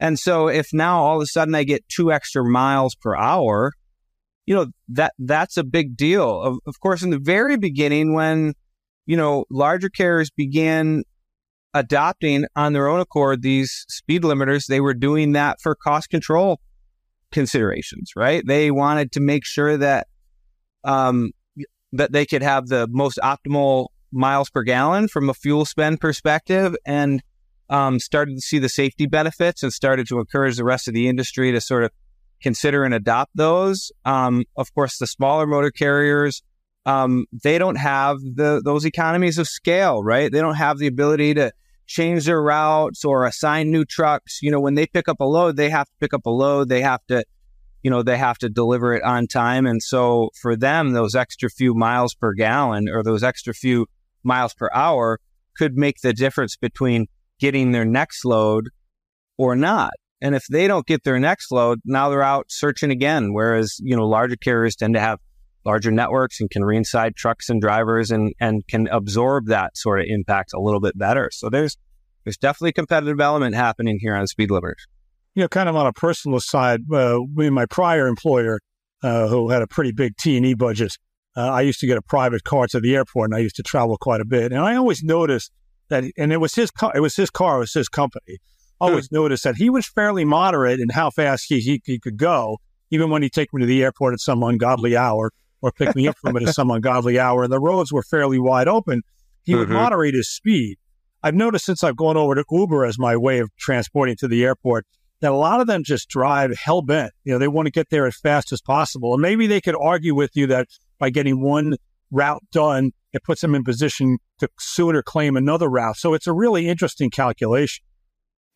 And 0.00 0.18
so 0.18 0.48
if 0.48 0.68
now 0.72 1.02
all 1.02 1.16
of 1.16 1.22
a 1.22 1.26
sudden 1.26 1.54
I 1.54 1.64
get 1.64 1.88
two 1.88 2.10
extra 2.10 2.44
miles 2.44 2.94
per 2.94 3.14
hour, 3.14 3.72
you 4.48 4.54
know, 4.54 4.66
that 4.88 5.12
that's 5.18 5.58
a 5.58 5.62
big 5.62 5.94
deal. 5.94 6.40
Of, 6.40 6.56
of 6.66 6.80
course, 6.80 7.02
in 7.02 7.10
the 7.10 7.18
very 7.18 7.58
beginning, 7.58 8.14
when, 8.14 8.54
you 9.04 9.14
know, 9.14 9.44
larger 9.50 9.90
carriers 9.90 10.30
began 10.30 11.02
adopting 11.74 12.46
on 12.56 12.72
their 12.72 12.88
own 12.88 12.98
accord 12.98 13.42
these 13.42 13.84
speed 13.90 14.22
limiters, 14.22 14.64
they 14.64 14.80
were 14.80 14.94
doing 14.94 15.32
that 15.32 15.60
for 15.60 15.74
cost 15.74 16.08
control 16.08 16.60
considerations, 17.30 18.12
right? 18.16 18.42
They 18.46 18.70
wanted 18.70 19.12
to 19.12 19.20
make 19.20 19.44
sure 19.44 19.76
that 19.76 20.06
um, 20.82 21.32
that 21.92 22.12
they 22.12 22.24
could 22.24 22.42
have 22.42 22.68
the 22.68 22.88
most 22.90 23.18
optimal 23.22 23.88
miles 24.10 24.48
per 24.48 24.62
gallon 24.62 25.08
from 25.08 25.28
a 25.28 25.34
fuel 25.34 25.66
spend 25.66 26.00
perspective, 26.00 26.74
and 26.86 27.22
um, 27.68 28.00
started 28.00 28.36
to 28.36 28.40
see 28.40 28.58
the 28.58 28.70
safety 28.70 29.04
benefits 29.04 29.62
and 29.62 29.74
started 29.74 30.08
to 30.08 30.18
encourage 30.18 30.56
the 30.56 30.64
rest 30.64 30.88
of 30.88 30.94
the 30.94 31.06
industry 31.06 31.52
to 31.52 31.60
sort 31.60 31.84
of 31.84 31.90
consider 32.42 32.84
and 32.84 32.94
adopt 32.94 33.32
those. 33.34 33.90
Um, 34.04 34.44
of 34.56 34.72
course, 34.74 34.98
the 34.98 35.06
smaller 35.06 35.46
motor 35.46 35.70
carriers. 35.70 36.42
Um, 36.86 37.26
they 37.42 37.58
don't 37.58 37.76
have 37.76 38.18
the 38.20 38.62
those 38.64 38.86
economies 38.86 39.38
of 39.38 39.46
scale, 39.46 40.02
right? 40.02 40.32
They 40.32 40.40
don't 40.40 40.54
have 40.54 40.78
the 40.78 40.86
ability 40.86 41.34
to 41.34 41.52
change 41.86 42.26
their 42.26 42.40
routes 42.40 43.04
or 43.04 43.24
assign 43.24 43.70
new 43.70 43.84
trucks. 43.84 44.40
You 44.42 44.50
know, 44.50 44.60
when 44.60 44.74
they 44.74 44.86
pick 44.86 45.08
up 45.08 45.20
a 45.20 45.24
load, 45.24 45.56
they 45.56 45.70
have 45.70 45.86
to 45.86 45.92
pick 46.00 46.14
up 46.14 46.26
a 46.26 46.30
load. 46.30 46.68
They 46.68 46.82
have 46.82 47.04
to, 47.08 47.24
you 47.82 47.90
know, 47.90 48.02
they 48.02 48.16
have 48.16 48.38
to 48.38 48.48
deliver 48.48 48.94
it 48.94 49.02
on 49.02 49.26
time. 49.26 49.66
And 49.66 49.82
so 49.82 50.30
for 50.40 50.56
them, 50.56 50.92
those 50.92 51.14
extra 51.14 51.50
few 51.50 51.74
miles 51.74 52.14
per 52.14 52.32
gallon 52.32 52.88
or 52.88 53.02
those 53.02 53.22
extra 53.22 53.54
few 53.54 53.86
miles 54.22 54.54
per 54.54 54.68
hour 54.72 55.18
could 55.56 55.76
make 55.76 56.00
the 56.02 56.12
difference 56.12 56.56
between 56.56 57.06
getting 57.40 57.72
their 57.72 57.84
next 57.84 58.24
load 58.24 58.68
or 59.36 59.56
not. 59.56 59.92
And 60.20 60.34
if 60.34 60.46
they 60.50 60.66
don't 60.66 60.86
get 60.86 61.04
their 61.04 61.18
next 61.18 61.52
load, 61.52 61.80
now 61.84 62.08
they're 62.08 62.22
out 62.22 62.46
searching 62.48 62.90
again. 62.90 63.32
Whereas, 63.32 63.76
you 63.80 63.96
know, 63.96 64.06
larger 64.06 64.36
carriers 64.36 64.74
tend 64.74 64.94
to 64.94 65.00
have 65.00 65.18
larger 65.64 65.90
networks 65.90 66.40
and 66.40 66.50
can 66.50 66.62
reinside 66.62 67.14
trucks 67.14 67.48
and 67.48 67.60
drivers 67.60 68.10
and, 68.10 68.32
and 68.40 68.66
can 68.66 68.88
absorb 68.88 69.46
that 69.46 69.76
sort 69.76 70.00
of 70.00 70.06
impact 70.08 70.52
a 70.54 70.60
little 70.60 70.80
bit 70.80 70.98
better. 70.98 71.30
So 71.32 71.48
there's 71.50 71.76
there's 72.24 72.36
definitely 72.36 72.70
a 72.70 72.74
competitive 72.74 73.20
element 73.20 73.54
happening 73.54 73.98
here 74.00 74.14
on 74.14 74.26
speed 74.26 74.50
limiters. 74.50 74.84
You 75.34 75.44
know, 75.44 75.48
kind 75.48 75.68
of 75.68 75.76
on 75.76 75.86
a 75.86 75.92
personal 75.92 76.40
side, 76.40 76.80
uh, 76.92 77.20
my 77.34 77.64
prior 77.66 78.06
employer, 78.06 78.60
uh, 79.02 79.28
who 79.28 79.50
had 79.50 79.62
a 79.62 79.66
pretty 79.66 79.92
big 79.92 80.16
T 80.16 80.36
and 80.36 80.44
E 80.44 80.54
budget, 80.54 80.92
uh, 81.36 81.48
I 81.48 81.60
used 81.62 81.80
to 81.80 81.86
get 81.86 81.96
a 81.96 82.02
private 82.02 82.44
car 82.44 82.66
to 82.66 82.80
the 82.80 82.96
airport, 82.96 83.30
and 83.30 83.36
I 83.36 83.38
used 83.38 83.56
to 83.56 83.62
travel 83.62 83.96
quite 83.98 84.20
a 84.20 84.24
bit. 84.24 84.52
And 84.52 84.60
I 84.60 84.74
always 84.74 85.02
noticed 85.02 85.52
that, 85.88 86.04
and 86.18 86.32
it 86.32 86.38
was 86.38 86.54
his 86.54 86.70
car, 86.70 86.92
it 86.94 87.00
was 87.00 87.14
his 87.14 87.30
car, 87.30 87.56
it 87.56 87.60
was 87.60 87.74
his 87.74 87.88
company. 87.88 88.38
Always 88.80 89.10
noticed 89.10 89.44
that 89.44 89.56
he 89.56 89.70
was 89.70 89.86
fairly 89.86 90.24
moderate 90.24 90.78
in 90.78 90.88
how 90.90 91.10
fast 91.10 91.46
he, 91.48 91.58
he, 91.58 91.82
he 91.84 91.98
could 91.98 92.16
go, 92.16 92.58
even 92.90 93.10
when 93.10 93.22
he'd 93.22 93.32
take 93.32 93.52
me 93.52 93.60
to 93.60 93.66
the 93.66 93.82
airport 93.82 94.14
at 94.14 94.20
some 94.20 94.42
ungodly 94.42 94.96
hour 94.96 95.32
or 95.60 95.72
pick 95.72 95.96
me 95.96 96.06
up 96.06 96.16
from 96.18 96.36
it 96.36 96.44
at 96.44 96.54
some 96.54 96.70
ungodly 96.70 97.18
hour, 97.18 97.42
and 97.42 97.52
the 97.52 97.58
roads 97.58 97.92
were 97.92 98.02
fairly 98.02 98.38
wide 98.38 98.68
open, 98.68 99.02
he 99.42 99.52
mm-hmm. 99.52 99.60
would 99.60 99.68
moderate 99.68 100.14
his 100.14 100.30
speed. 100.30 100.76
I've 101.22 101.34
noticed 101.34 101.64
since 101.64 101.82
I've 101.82 101.96
gone 101.96 102.16
over 102.16 102.36
to 102.36 102.44
Uber 102.50 102.84
as 102.84 102.98
my 102.98 103.16
way 103.16 103.40
of 103.40 103.50
transporting 103.58 104.14
to 104.16 104.28
the 104.28 104.44
airport 104.44 104.86
that 105.20 105.32
a 105.32 105.36
lot 105.36 105.60
of 105.60 105.66
them 105.66 105.82
just 105.82 106.08
drive 106.08 106.56
hell 106.56 106.82
bent. 106.82 107.12
You 107.24 107.32
know, 107.32 107.38
they 107.38 107.48
want 107.48 107.66
to 107.66 107.72
get 107.72 107.90
there 107.90 108.06
as 108.06 108.16
fast 108.16 108.52
as 108.52 108.60
possible. 108.60 109.14
And 109.14 109.22
maybe 109.22 109.48
they 109.48 109.60
could 109.60 109.74
argue 109.74 110.14
with 110.14 110.30
you 110.34 110.46
that 110.46 110.68
by 110.98 111.10
getting 111.10 111.42
one 111.42 111.76
route 112.10 112.42
done, 112.52 112.92
it 113.12 113.24
puts 113.24 113.40
them 113.40 113.54
in 113.54 113.64
position 113.64 114.18
to 114.38 114.48
sooner 114.60 115.02
claim 115.02 115.36
another 115.36 115.68
route. 115.68 115.96
So 115.96 116.14
it's 116.14 116.26
a 116.26 116.32
really 116.32 116.68
interesting 116.68 117.10
calculation. 117.10 117.84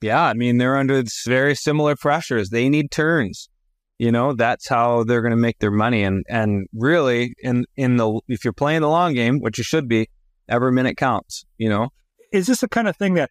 Yeah, 0.03 0.23
I 0.23 0.35
mean, 0.35 0.59
they're 0.59 0.77
under 0.77 1.03
very 1.27 1.55
similar 1.55 1.97
pressures. 1.97 2.51
They 2.51 2.69
need 2.69 2.91
turns. 2.91 3.49
You 3.99 4.11
know 4.11 4.33
that's 4.33 4.69
how 4.69 5.05
they're 5.05 5.23
going 5.23 5.31
to 5.31 5.37
make 5.37 5.61
their 5.61 5.71
money. 5.71 6.03
And 6.03 6.25
and 6.29 6.67
really 6.75 7.35
in 7.39 7.67
in 7.77 7.99
the 7.99 8.21
if 8.27 8.43
you're 8.43 8.53
playing 8.53 8.81
the 8.81 8.89
long 8.89 9.15
game 9.15 9.39
which 9.39 9.59
you 9.59 9.65
should 9.65 9.87
be 9.87 10.09
every 10.49 10.73
minute 10.73 10.97
counts 10.97 11.45
you 11.57 11.69
know? 11.69 11.91
Is 12.33 12.49
this 12.49 12.63
the 12.63 12.69
kind 12.69 12.89
of 12.89 12.97
thing 12.97 13.15
that 13.15 13.31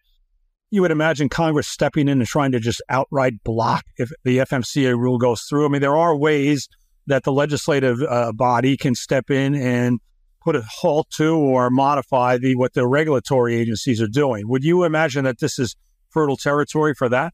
you 0.70 0.80
would 0.80 0.90
imagine 0.90 1.28
congress 1.28 1.68
stepping 1.68 2.08
in 2.08 2.20
and 2.20 2.26
trying 2.26 2.52
to 2.52 2.60
just 2.60 2.80
outright 2.88 3.34
block 3.44 3.84
if 3.98 4.10
the 4.24 4.38
fmca 4.38 4.96
rule 4.96 5.18
goes 5.18 5.42
through? 5.42 5.66
I 5.66 5.68
mean 5.68 5.82
there 5.82 5.96
are 5.96 6.16
ways 6.16 6.68
that 7.06 7.24
the 7.24 7.32
legislative 7.32 8.00
uh, 8.08 8.32
body 8.32 8.78
can 8.78 8.94
step 8.94 9.30
in 9.30 9.54
and 9.54 10.00
put 10.42 10.56
a 10.56 10.62
halt 10.62 11.08
to 11.16 11.36
or 11.36 11.68
modify 11.68 12.38
the 12.38 12.56
what 12.56 12.72
the 12.72 12.86
regulatory 12.86 13.56
agencies 13.56 14.00
are 14.00 14.08
doing. 14.08 14.48
Would 14.48 14.64
you 14.64 14.84
imagine 14.84 15.24
that 15.24 15.38
this 15.38 15.58
is 15.58 15.76
fertile 16.12 16.36
territory 16.36 16.94
for 16.94 17.08
that 17.08 17.32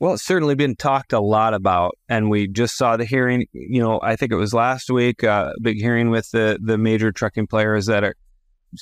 well, 0.00 0.14
it's 0.14 0.24
certainly 0.24 0.54
been 0.54 0.76
talked 0.76 1.12
a 1.12 1.20
lot 1.20 1.52
about, 1.52 1.98
and 2.08 2.30
we 2.30 2.48
just 2.48 2.76
saw 2.76 2.96
the 2.96 3.04
hearing. 3.04 3.46
You 3.52 3.82
know, 3.82 4.00
I 4.02 4.16
think 4.16 4.32
it 4.32 4.36
was 4.36 4.54
last 4.54 4.90
week, 4.90 5.22
uh, 5.22 5.52
a 5.54 5.60
big 5.60 5.76
hearing 5.76 6.08
with 6.08 6.30
the 6.30 6.58
the 6.60 6.78
major 6.78 7.12
trucking 7.12 7.48
players 7.48 7.84
that 7.86 8.02
are, 8.02 8.14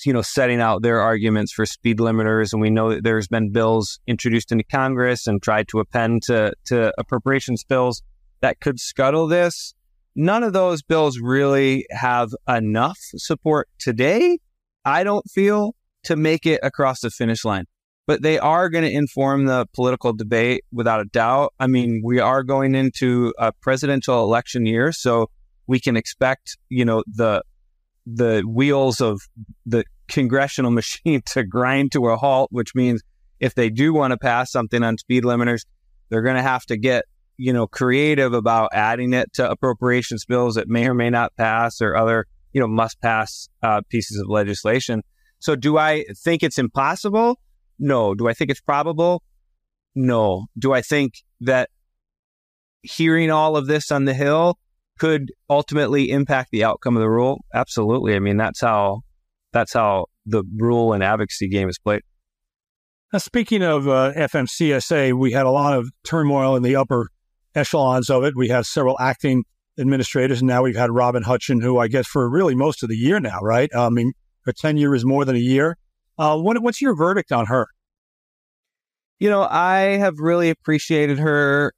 you 0.06 0.12
know, 0.12 0.22
setting 0.22 0.60
out 0.60 0.82
their 0.82 1.00
arguments 1.00 1.52
for 1.52 1.66
speed 1.66 1.98
limiters. 1.98 2.52
And 2.52 2.62
we 2.62 2.70
know 2.70 2.90
that 2.90 3.02
there's 3.02 3.26
been 3.26 3.50
bills 3.50 3.98
introduced 4.06 4.52
into 4.52 4.62
Congress 4.70 5.26
and 5.26 5.42
tried 5.42 5.66
to 5.68 5.80
append 5.80 6.22
to 6.26 6.52
to 6.66 6.92
appropriations 6.96 7.64
bills 7.64 8.00
that 8.40 8.60
could 8.60 8.78
scuttle 8.78 9.26
this. 9.26 9.75
None 10.14 10.44
of 10.44 10.52
those 10.52 10.82
bills 10.82 11.18
really 11.18 11.84
have 11.90 12.30
enough 12.48 12.98
support 13.16 13.68
today. 13.80 14.38
I 14.84 15.02
don't 15.02 15.28
feel 15.28 15.75
to 16.04 16.14
make 16.14 16.46
it 16.46 16.60
across 16.62 17.00
the 17.00 17.10
finish 17.10 17.44
line 17.44 17.64
but 18.09 18.23
they 18.23 18.38
are 18.38 18.71
going 18.71 18.85
to 18.85 18.91
inform 18.91 19.45
the 19.45 19.67
political 19.75 20.15
debate 20.15 20.65
without 20.73 20.99
a 20.99 21.05
doubt. 21.05 21.53
I 21.61 21.67
mean, 21.67 22.00
we 22.03 22.21
are 22.21 22.43
going 22.43 22.75
into 22.75 23.35
a 23.38 23.53
presidential 23.53 24.25
election 24.25 24.65
year, 24.65 24.93
so 24.93 25.29
we 25.67 25.79
can 25.79 25.95
expect, 25.95 26.57
you 26.71 26.87
know, 26.87 27.05
the 27.07 27.43
the 28.07 28.43
wheels 28.49 29.03
of 29.03 29.21
the 29.67 29.85
congressional 30.09 30.71
machine 30.81 31.21
to 31.27 31.45
grind 31.45 31.93
to 31.93 32.09
a 32.09 32.17
halt, 32.17 32.49
which 32.50 32.75
means 32.75 33.03
if 33.41 33.55
they 33.55 33.69
do 33.69 33.93
want 33.93 34.12
to 34.12 34.17
pass 34.17 34.50
something 34.50 34.83
on 34.83 34.97
speed 34.97 35.23
limiters, 35.23 35.67
they're 36.09 36.23
going 36.23 36.37
to 36.37 36.43
have 36.43 36.65
to 36.65 36.79
get, 36.79 37.05
you 37.37 37.53
know, 37.53 37.67
creative 37.67 38.33
about 38.33 38.71
adding 38.73 39.12
it 39.12 39.35
to 39.35 39.50
appropriations 39.50 40.25
bills 40.25 40.55
that 40.55 40.67
may 40.67 40.88
or 40.88 40.95
may 40.95 41.11
not 41.11 41.37
pass 41.37 41.83
or 41.83 41.95
other, 41.95 42.25
you 42.55 42.61
know, 42.62 42.69
must 42.69 42.99
pass 43.03 43.50
uh, 43.62 43.83
pieces 43.91 44.19
of 44.19 44.31
legislation. 44.31 45.03
So 45.41 45.55
do 45.55 45.77
I 45.77 46.07
think 46.25 46.43
it's 46.43 46.59
impossible? 46.59 47.38
No. 47.78 48.14
Do 48.14 48.28
I 48.28 48.35
think 48.35 48.50
it's 48.50 48.61
probable? 48.61 49.23
No. 49.94 50.47
Do 50.58 50.73
I 50.73 50.82
think 50.82 51.14
that 51.40 51.70
hearing 52.82 53.30
all 53.30 53.56
of 53.56 53.66
this 53.66 53.90
on 53.90 54.04
the 54.04 54.14
Hill 54.14 54.58
could 54.99 55.32
ultimately 55.49 56.11
impact 56.11 56.50
the 56.50 56.64
outcome 56.64 56.97
of 56.97 57.00
the 57.00 57.11
rule? 57.11 57.44
Absolutely. 57.54 58.14
I 58.14 58.18
mean, 58.18 58.37
that's 58.37 58.61
how 58.61 59.02
that's 59.52 59.73
how 59.73 60.06
the 60.26 60.44
rule 60.56 60.92
and 60.92 61.02
advocacy 61.02 61.49
game 61.49 61.68
is 61.68 61.78
played. 61.78 62.02
Now, 63.12 63.18
speaking 63.20 63.62
of 63.62 63.88
uh, 63.88 64.12
FMCSA, 64.14 65.14
we 65.14 65.32
had 65.32 65.47
a 65.47 65.50
lot 65.50 65.73
of 65.73 65.88
turmoil 66.04 66.56
in 66.56 66.62
the 66.62 66.76
upper 66.76 67.08
echelons 67.54 68.11
of 68.11 68.25
it. 68.25 68.37
We 68.37 68.49
had 68.49 68.66
several 68.66 68.99
acting 69.00 69.44
administrators, 69.78 70.40
and 70.40 70.49
now 70.49 70.62
we've 70.62 70.76
had 70.76 70.90
Robin 70.90 71.23
Hutchin, 71.23 71.62
who 71.62 71.78
I 71.78 71.88
guess 71.88 72.06
for 72.06 72.28
really 72.28 72.54
most 72.54 72.82
of 72.82 72.90
the 72.90 72.97
year 72.97 73.18
now, 73.18 73.38
right? 73.40 73.70
I 73.75 73.88
mean, 73.88 74.12
her 74.44 74.52
tenure 74.52 74.94
is 74.94 75.06
more 75.06 75.25
than 75.25 75.37
a 75.37 75.40
year. 75.40 75.78
Uh, 76.18 76.38
what, 76.38 76.60
what's 76.62 76.80
your 76.80 76.96
verdict 76.96 77.32
on 77.32 77.46
her? 77.46 77.68
You 79.18 79.30
know, 79.30 79.42
I 79.42 79.96
have 79.98 80.18
really 80.18 80.50
appreciated 80.50 81.18
her 81.18 81.72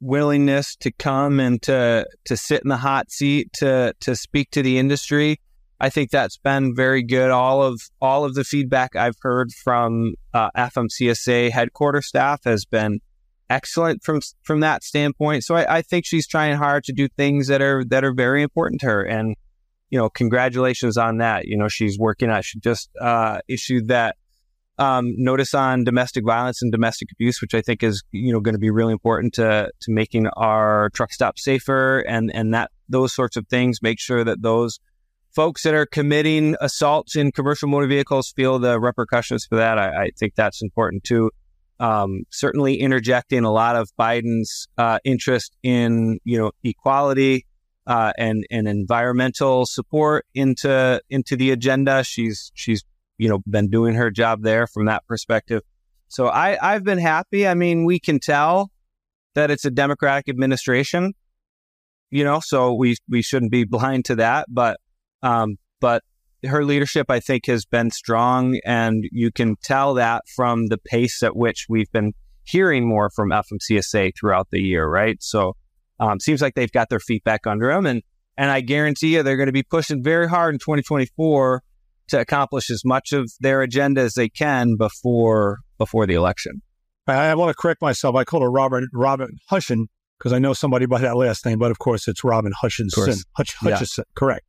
willingness 0.00 0.76
to 0.76 0.92
come 0.92 1.40
and 1.40 1.60
to 1.62 2.06
to 2.26 2.36
sit 2.36 2.62
in 2.62 2.68
the 2.68 2.76
hot 2.76 3.10
seat 3.10 3.48
to 3.54 3.94
to 4.00 4.14
speak 4.14 4.50
to 4.50 4.62
the 4.62 4.78
industry. 4.78 5.40
I 5.78 5.90
think 5.90 6.10
that's 6.10 6.38
been 6.38 6.74
very 6.74 7.02
good. 7.02 7.30
All 7.30 7.62
of 7.62 7.80
all 8.00 8.24
of 8.24 8.34
the 8.34 8.44
feedback 8.44 8.96
I've 8.96 9.16
heard 9.20 9.52
from 9.52 10.14
uh, 10.32 10.50
FMCSA 10.56 11.50
headquarters 11.50 12.06
staff 12.06 12.44
has 12.44 12.64
been 12.64 13.00
excellent 13.50 14.02
from 14.02 14.20
from 14.42 14.60
that 14.60 14.82
standpoint. 14.82 15.44
So 15.44 15.54
I, 15.54 15.76
I, 15.76 15.82
think 15.82 16.04
she's 16.04 16.26
trying 16.26 16.56
hard 16.56 16.82
to 16.84 16.92
do 16.92 17.08
things 17.08 17.46
that 17.48 17.62
are 17.62 17.84
that 17.84 18.04
are 18.04 18.14
very 18.14 18.42
important 18.42 18.80
to 18.80 18.86
her. 18.86 19.02
And 19.02 19.36
you 19.90 19.98
know, 19.98 20.08
congratulations 20.08 20.96
on 20.96 21.18
that. 21.18 21.46
You 21.46 21.56
know, 21.56 21.68
she's 21.68 21.98
working 21.98 22.30
on. 22.30 22.42
She 22.42 22.58
just 22.58 22.90
uh, 23.00 23.40
issued 23.48 23.88
that 23.88 24.16
um, 24.78 25.14
notice 25.16 25.54
on 25.54 25.84
domestic 25.84 26.24
violence 26.24 26.60
and 26.60 26.70
domestic 26.70 27.10
abuse, 27.12 27.40
which 27.40 27.54
I 27.54 27.62
think 27.62 27.82
is 27.82 28.02
you 28.10 28.32
know 28.32 28.40
going 28.40 28.54
to 28.54 28.60
be 28.60 28.70
really 28.70 28.92
important 28.92 29.34
to 29.34 29.70
to 29.80 29.92
making 29.92 30.26
our 30.28 30.90
truck 30.90 31.12
stop 31.12 31.38
safer 31.38 32.00
and 32.00 32.30
and 32.34 32.52
that 32.54 32.70
those 32.88 33.14
sorts 33.14 33.36
of 33.36 33.46
things. 33.48 33.80
Make 33.80 34.00
sure 34.00 34.24
that 34.24 34.42
those 34.42 34.78
folks 35.34 35.62
that 35.62 35.74
are 35.74 35.86
committing 35.86 36.56
assaults 36.60 37.14
in 37.16 37.30
commercial 37.32 37.68
motor 37.68 37.86
vehicles 37.86 38.32
feel 38.34 38.58
the 38.58 38.80
repercussions 38.80 39.44
for 39.44 39.56
that. 39.56 39.78
I, 39.78 40.04
I 40.04 40.10
think 40.18 40.34
that's 40.34 40.62
important 40.62 41.04
too. 41.04 41.30
Um, 41.78 42.22
certainly 42.30 42.80
interjecting 42.80 43.44
a 43.44 43.52
lot 43.52 43.76
of 43.76 43.90
Biden's 43.98 44.66
uh, 44.78 44.98
interest 45.04 45.56
in 45.62 46.18
you 46.24 46.38
know 46.38 46.52
equality 46.64 47.46
uh, 47.86 48.12
and 48.18 48.44
and 48.50 48.66
environmental 48.66 49.66
support 49.66 50.26
into 50.34 51.00
into 51.08 51.36
the 51.36 51.50
agenda. 51.50 52.02
She's 52.04 52.50
she's 52.54 52.84
you 53.18 53.28
know 53.28 53.40
been 53.48 53.70
doing 53.70 53.94
her 53.94 54.10
job 54.10 54.42
there 54.42 54.66
from 54.66 54.86
that 54.86 55.06
perspective. 55.06 55.62
So 56.08 56.28
I 56.28 56.58
I've 56.60 56.84
been 56.84 56.98
happy. 56.98 57.46
I 57.46 57.54
mean, 57.54 57.84
we 57.84 57.98
can 57.98 58.18
tell 58.18 58.70
that 59.34 59.50
it's 59.50 59.64
a 59.64 59.70
Democratic 59.70 60.28
administration, 60.28 61.12
you 62.10 62.24
know, 62.24 62.40
so 62.42 62.74
we 62.74 62.96
we 63.08 63.22
shouldn't 63.22 63.52
be 63.52 63.64
blind 63.64 64.04
to 64.06 64.16
that. 64.16 64.46
But 64.48 64.78
um, 65.22 65.56
but 65.80 66.02
her 66.44 66.64
leadership, 66.64 67.10
I 67.10 67.20
think, 67.20 67.46
has 67.46 67.64
been 67.64 67.90
strong, 67.90 68.58
and 68.64 69.04
you 69.10 69.30
can 69.30 69.56
tell 69.62 69.94
that 69.94 70.22
from 70.34 70.66
the 70.66 70.78
pace 70.78 71.22
at 71.22 71.36
which 71.36 71.66
we've 71.68 71.90
been 71.92 72.12
hearing 72.44 72.88
more 72.88 73.10
from 73.10 73.30
FMCSA 73.30 74.12
throughout 74.18 74.48
the 74.50 74.60
year, 74.60 74.88
right? 74.88 75.16
So, 75.20 75.54
um, 76.00 76.20
seems 76.20 76.42
like 76.42 76.54
they've 76.54 76.72
got 76.72 76.88
their 76.88 77.00
feet 77.00 77.24
back 77.24 77.46
under 77.46 77.68
them, 77.68 77.86
and 77.86 78.02
and 78.36 78.50
I 78.50 78.60
guarantee 78.60 79.14
you 79.14 79.22
they're 79.22 79.36
going 79.36 79.46
to 79.46 79.52
be 79.52 79.62
pushing 79.62 80.02
very 80.02 80.28
hard 80.28 80.54
in 80.54 80.58
2024 80.58 81.62
to 82.08 82.20
accomplish 82.20 82.70
as 82.70 82.82
much 82.84 83.12
of 83.12 83.30
their 83.40 83.62
agenda 83.62 84.02
as 84.02 84.14
they 84.14 84.28
can 84.28 84.76
before 84.76 85.58
before 85.78 86.06
the 86.06 86.14
election. 86.14 86.62
I, 87.06 87.28
I 87.28 87.34
want 87.34 87.50
to 87.50 87.54
correct 87.54 87.80
myself. 87.80 88.14
I 88.16 88.24
called 88.24 88.42
her 88.42 88.50
Robert 88.50 88.84
Robin 88.92 89.30
Hushin 89.50 89.86
because 90.18 90.32
I 90.32 90.38
know 90.38 90.52
somebody 90.52 90.86
by 90.86 91.00
that 91.00 91.16
last 91.16 91.44
name, 91.46 91.58
but 91.58 91.70
of 91.70 91.78
course 91.78 92.08
it's 92.08 92.24
Robin 92.24 92.52
Hutchinson. 92.52 93.14
Hutch, 93.36 93.54
Hutchison, 93.54 94.04
yeah. 94.06 94.12
correct. 94.14 94.46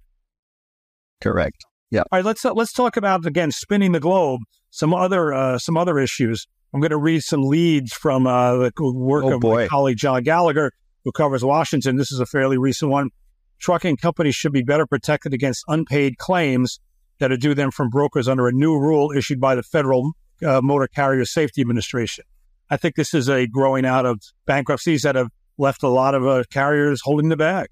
Correct. 1.22 1.66
Yeah. 1.90 2.02
All 2.12 2.20
right. 2.20 2.26
Let's 2.26 2.44
uh, 2.46 2.54
let's 2.54 2.74
talk 2.74 2.98
about 2.98 3.26
again 3.26 3.52
spinning 3.52 3.92
the 3.92 4.00
globe. 4.00 4.42
Some 4.70 4.94
other 4.94 5.34
uh, 5.34 5.58
some 5.58 5.78
other 5.78 5.98
issues. 6.00 6.46
I'm 6.74 6.82
going 6.82 6.92
to 6.92 6.98
read 6.98 7.24
some 7.24 7.44
leads 7.44 7.94
from 7.94 8.28
uh, 8.28 8.58
the 8.58 8.72
work 8.94 9.24
oh, 9.24 9.36
of 9.36 9.40
boy. 9.40 9.56
my 9.56 9.68
colleague 9.68 9.98
John 9.98 10.22
Gallagher, 10.24 10.74
who 11.08 11.12
covers 11.14 11.42
Washington. 11.42 11.96
This 11.96 12.12
is 12.12 12.20
a 12.20 12.26
fairly 12.26 12.58
recent 12.58 12.92
one. 12.92 13.12
Trucking 13.60 13.96
companies 13.96 14.36
should 14.36 14.52
be 14.52 14.62
better 14.62 14.86
protected 14.86 15.34
against 15.34 15.64
unpaid 15.70 16.18
claims 16.18 16.82
that 17.20 17.32
are 17.32 17.38
due 17.38 17.54
them 17.54 17.72
from 17.72 17.90
brokers 17.90 18.28
under 18.28 18.50
a 18.50 18.52
new 18.52 18.78
rule 18.78 19.14
issued 19.14 19.40
by 19.40 19.56
the 19.56 19.64
Federal 19.64 20.12
uh, 20.46 20.60
Motor 20.62 20.88
Carrier 20.88 21.24
Safety 21.24 21.62
Administration. 21.62 22.26
I 22.70 22.76
think 22.76 22.96
this 22.96 23.14
is 23.14 23.30
a 23.30 23.48
growing 23.48 23.86
out 23.86 24.06
of 24.06 24.20
bankruptcies 24.46 25.04
that 25.04 25.16
have 25.16 25.30
left 25.58 25.82
a 25.82 25.88
lot 25.88 26.14
of 26.14 26.28
uh, 26.28 26.44
carriers 26.52 27.00
holding 27.02 27.30
the 27.30 27.38
bag. 27.38 27.70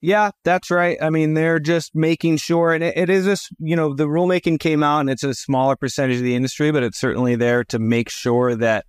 Yeah, 0.00 0.30
that's 0.44 0.70
right. 0.70 0.96
I 1.02 1.10
mean, 1.10 1.34
they're 1.34 1.60
just 1.60 1.94
making 1.94 2.38
sure, 2.38 2.72
and 2.72 2.82
it, 2.82 2.96
it 2.96 3.10
is 3.10 3.26
this, 3.26 3.50
you 3.58 3.76
know, 3.76 3.94
the 3.94 4.06
rulemaking 4.06 4.60
came 4.60 4.82
out 4.82 5.00
and 5.00 5.10
it's 5.10 5.24
a 5.24 5.34
smaller 5.34 5.76
percentage 5.76 6.16
of 6.16 6.22
the 6.22 6.34
industry, 6.34 6.72
but 6.72 6.82
it's 6.82 6.98
certainly 6.98 7.36
there 7.36 7.64
to 7.64 7.78
make 7.78 8.08
sure 8.08 8.56
that 8.56 8.86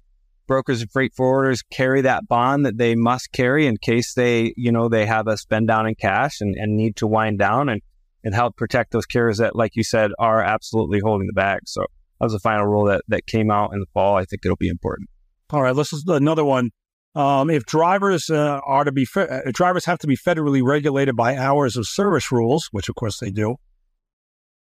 brokers 0.48 0.82
and 0.82 0.92
freight 0.92 1.14
forwarders 1.18 1.60
carry 1.72 2.02
that 2.02 2.28
bond 2.28 2.66
that 2.66 2.78
they 2.78 2.96
must 2.96 3.32
carry 3.32 3.68
in 3.68 3.78
case 3.78 4.14
they, 4.14 4.54
you 4.56 4.72
know, 4.72 4.90
they 4.90 5.06
have 5.06 5.28
a 5.28 5.38
spend 5.38 5.68
down 5.68 5.88
in 5.88 5.96
cash 5.96 6.42
and, 6.42 6.56
and 6.56 6.76
need 6.76 6.96
to 6.98 7.08
wind 7.08 7.40
down 7.40 7.70
and, 7.70 7.82
and 8.24 8.34
help 8.34 8.56
protect 8.56 8.92
those 8.92 9.06
carriers 9.06 9.38
that, 9.38 9.56
like 9.56 9.76
you 9.76 9.84
said, 9.84 10.12
are 10.20 10.42
absolutely 10.42 11.00
holding 11.04 11.28
the 11.28 11.34
bag. 11.34 11.62
So 11.66 11.82
that 11.82 12.26
was 12.26 12.34
the 12.34 12.40
final 12.40 12.66
rule 12.66 12.86
that, 12.86 13.02
that 13.08 13.26
came 13.28 13.52
out 13.52 13.74
in 13.74 13.80
the 13.80 13.86
fall. 13.94 14.16
I 14.16 14.26
think 14.26 14.46
it'll 14.46 14.56
be 14.58 14.70
important. 14.70 15.10
All 15.52 15.62
right, 15.62 15.76
let's 15.76 15.94
another 16.08 16.46
one. 16.46 16.72
Um, 17.14 17.50
if 17.50 17.66
drivers 17.66 18.30
uh, 18.30 18.60
are 18.66 18.84
to 18.84 18.92
be 18.92 19.06
fe- 19.06 19.28
uh, 19.30 19.52
drivers 19.54 19.86
have 19.86 20.00
to 20.00 20.08
be 20.08 20.18
federally 20.18 20.62
regulated 20.62 21.16
by 21.16 21.38
hours 21.38 21.78
of 21.78 21.88
service 21.88 22.30
rules, 22.30 22.68
which 22.72 22.90
of 22.90 22.96
course 22.96 23.20
they 23.20 23.32
do, 23.32 23.56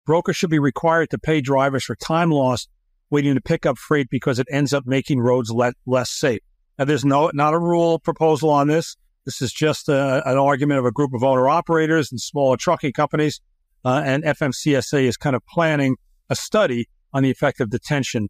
brokers 0.04 0.36
should 0.36 0.50
be 0.50 0.58
required 0.58 1.08
to 1.10 1.18
pay 1.18 1.40
drivers 1.40 1.84
for 1.84 1.96
time 1.96 2.30
lost 2.30 2.68
waiting 3.12 3.34
to 3.34 3.40
pick 3.40 3.66
up 3.66 3.78
freight 3.78 4.08
because 4.10 4.38
it 4.38 4.48
ends 4.50 4.72
up 4.72 4.84
making 4.86 5.20
roads 5.20 5.50
le- 5.50 5.74
less 5.86 6.10
safe. 6.10 6.40
Now, 6.78 6.86
there's 6.86 7.04
no 7.04 7.30
not 7.34 7.54
a 7.54 7.58
rule 7.58 7.98
proposal 7.98 8.50
on 8.50 8.66
this. 8.66 8.96
This 9.26 9.40
is 9.40 9.52
just 9.52 9.88
a, 9.88 9.94
uh, 9.94 10.22
an 10.24 10.38
argument 10.38 10.80
of 10.80 10.86
a 10.86 10.90
group 10.90 11.12
of 11.14 11.22
owner 11.22 11.48
operators 11.48 12.10
and 12.10 12.20
smaller 12.20 12.56
trucking 12.56 12.94
companies, 12.94 13.40
uh, 13.84 14.02
and 14.04 14.24
FMCSA 14.24 15.04
is 15.04 15.16
kind 15.16 15.36
of 15.36 15.46
planning 15.46 15.96
a 16.30 16.34
study 16.34 16.88
on 17.12 17.22
the 17.22 17.30
effect 17.30 17.60
of 17.60 17.70
detention. 17.70 18.28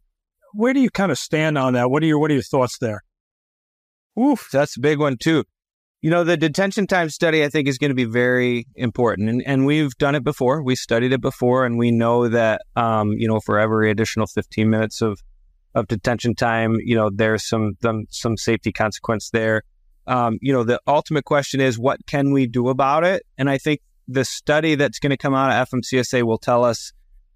Where 0.53 0.73
do 0.73 0.81
you 0.81 0.91
kind 0.91 1.11
of 1.11 1.17
stand 1.17 1.57
on 1.57 1.73
that? 1.73 1.89
What 1.89 2.03
are 2.03 2.05
your 2.05 2.19
what 2.19 2.29
are 2.29 2.35
your 2.35 2.43
thoughts 2.43 2.77
there? 2.77 3.01
Oof, 4.19 4.49
that's 4.51 4.77
a 4.77 4.81
big 4.81 4.99
one 4.99 5.17
too. 5.17 5.45
You 6.03 6.09
know, 6.09 6.23
the 6.25 6.37
detention 6.37 6.85
time 6.85 7.09
study 7.09 7.43
I 7.43 7.49
think 7.49 7.67
is 7.67 7.77
going 7.77 7.89
to 7.89 7.95
be 7.95 8.03
very 8.03 8.67
important, 8.75 9.29
and 9.29 9.41
and 9.47 9.65
we've 9.65 9.97
done 9.97 10.15
it 10.15 10.23
before. 10.23 10.61
We 10.61 10.75
studied 10.75 11.13
it 11.13 11.21
before, 11.21 11.65
and 11.65 11.77
we 11.77 11.91
know 11.91 12.27
that 12.27 12.61
um, 12.75 13.13
you 13.13 13.27
know 13.27 13.39
for 13.39 13.57
every 13.57 13.89
additional 13.89 14.27
15 14.27 14.69
minutes 14.69 15.01
of 15.01 15.19
of 15.75 15.87
detention 15.87 16.35
time, 16.35 16.75
you 16.83 16.95
know, 16.95 17.09
there's 17.13 17.47
some 17.47 17.77
some, 17.81 18.05
some 18.09 18.37
safety 18.37 18.71
consequence 18.71 19.29
there. 19.29 19.63
Um, 20.05 20.37
you 20.41 20.51
know, 20.51 20.63
the 20.63 20.79
ultimate 20.87 21.25
question 21.25 21.61
is 21.61 21.79
what 21.79 22.05
can 22.05 22.31
we 22.31 22.47
do 22.47 22.69
about 22.69 23.03
it? 23.03 23.23
And 23.37 23.49
I 23.49 23.57
think 23.57 23.79
the 24.07 24.25
study 24.25 24.75
that's 24.75 24.99
going 24.99 25.11
to 25.11 25.17
come 25.17 25.33
out 25.33 25.51
of 25.51 25.69
FMCSA 25.69 26.23
will 26.23 26.37
tell 26.37 26.65
us 26.65 26.91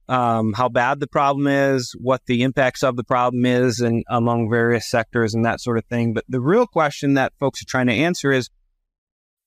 um, 0.10 0.54
how 0.54 0.70
bad 0.70 1.00
the 1.00 1.08
problem 1.08 1.48
is, 1.48 1.94
what 2.00 2.22
the 2.28 2.44
impacts 2.44 2.84
of 2.84 2.96
the 2.96 3.04
problem 3.04 3.46
is, 3.46 3.80
and 3.80 4.04
among 4.10 4.50
various 4.50 4.90
sectors 4.90 5.34
and 5.34 5.46
that 5.46 5.62
sort 5.62 5.78
of 5.78 5.86
thing. 5.86 6.14
But 6.14 6.26
the 6.30 6.40
real 6.40 6.66
question 6.66 7.16
that 7.16 7.34
folks 7.40 7.62
are 7.62 7.68
trying 7.68 7.88
to 7.88 7.94
answer 7.94 8.32
is, 8.32 8.50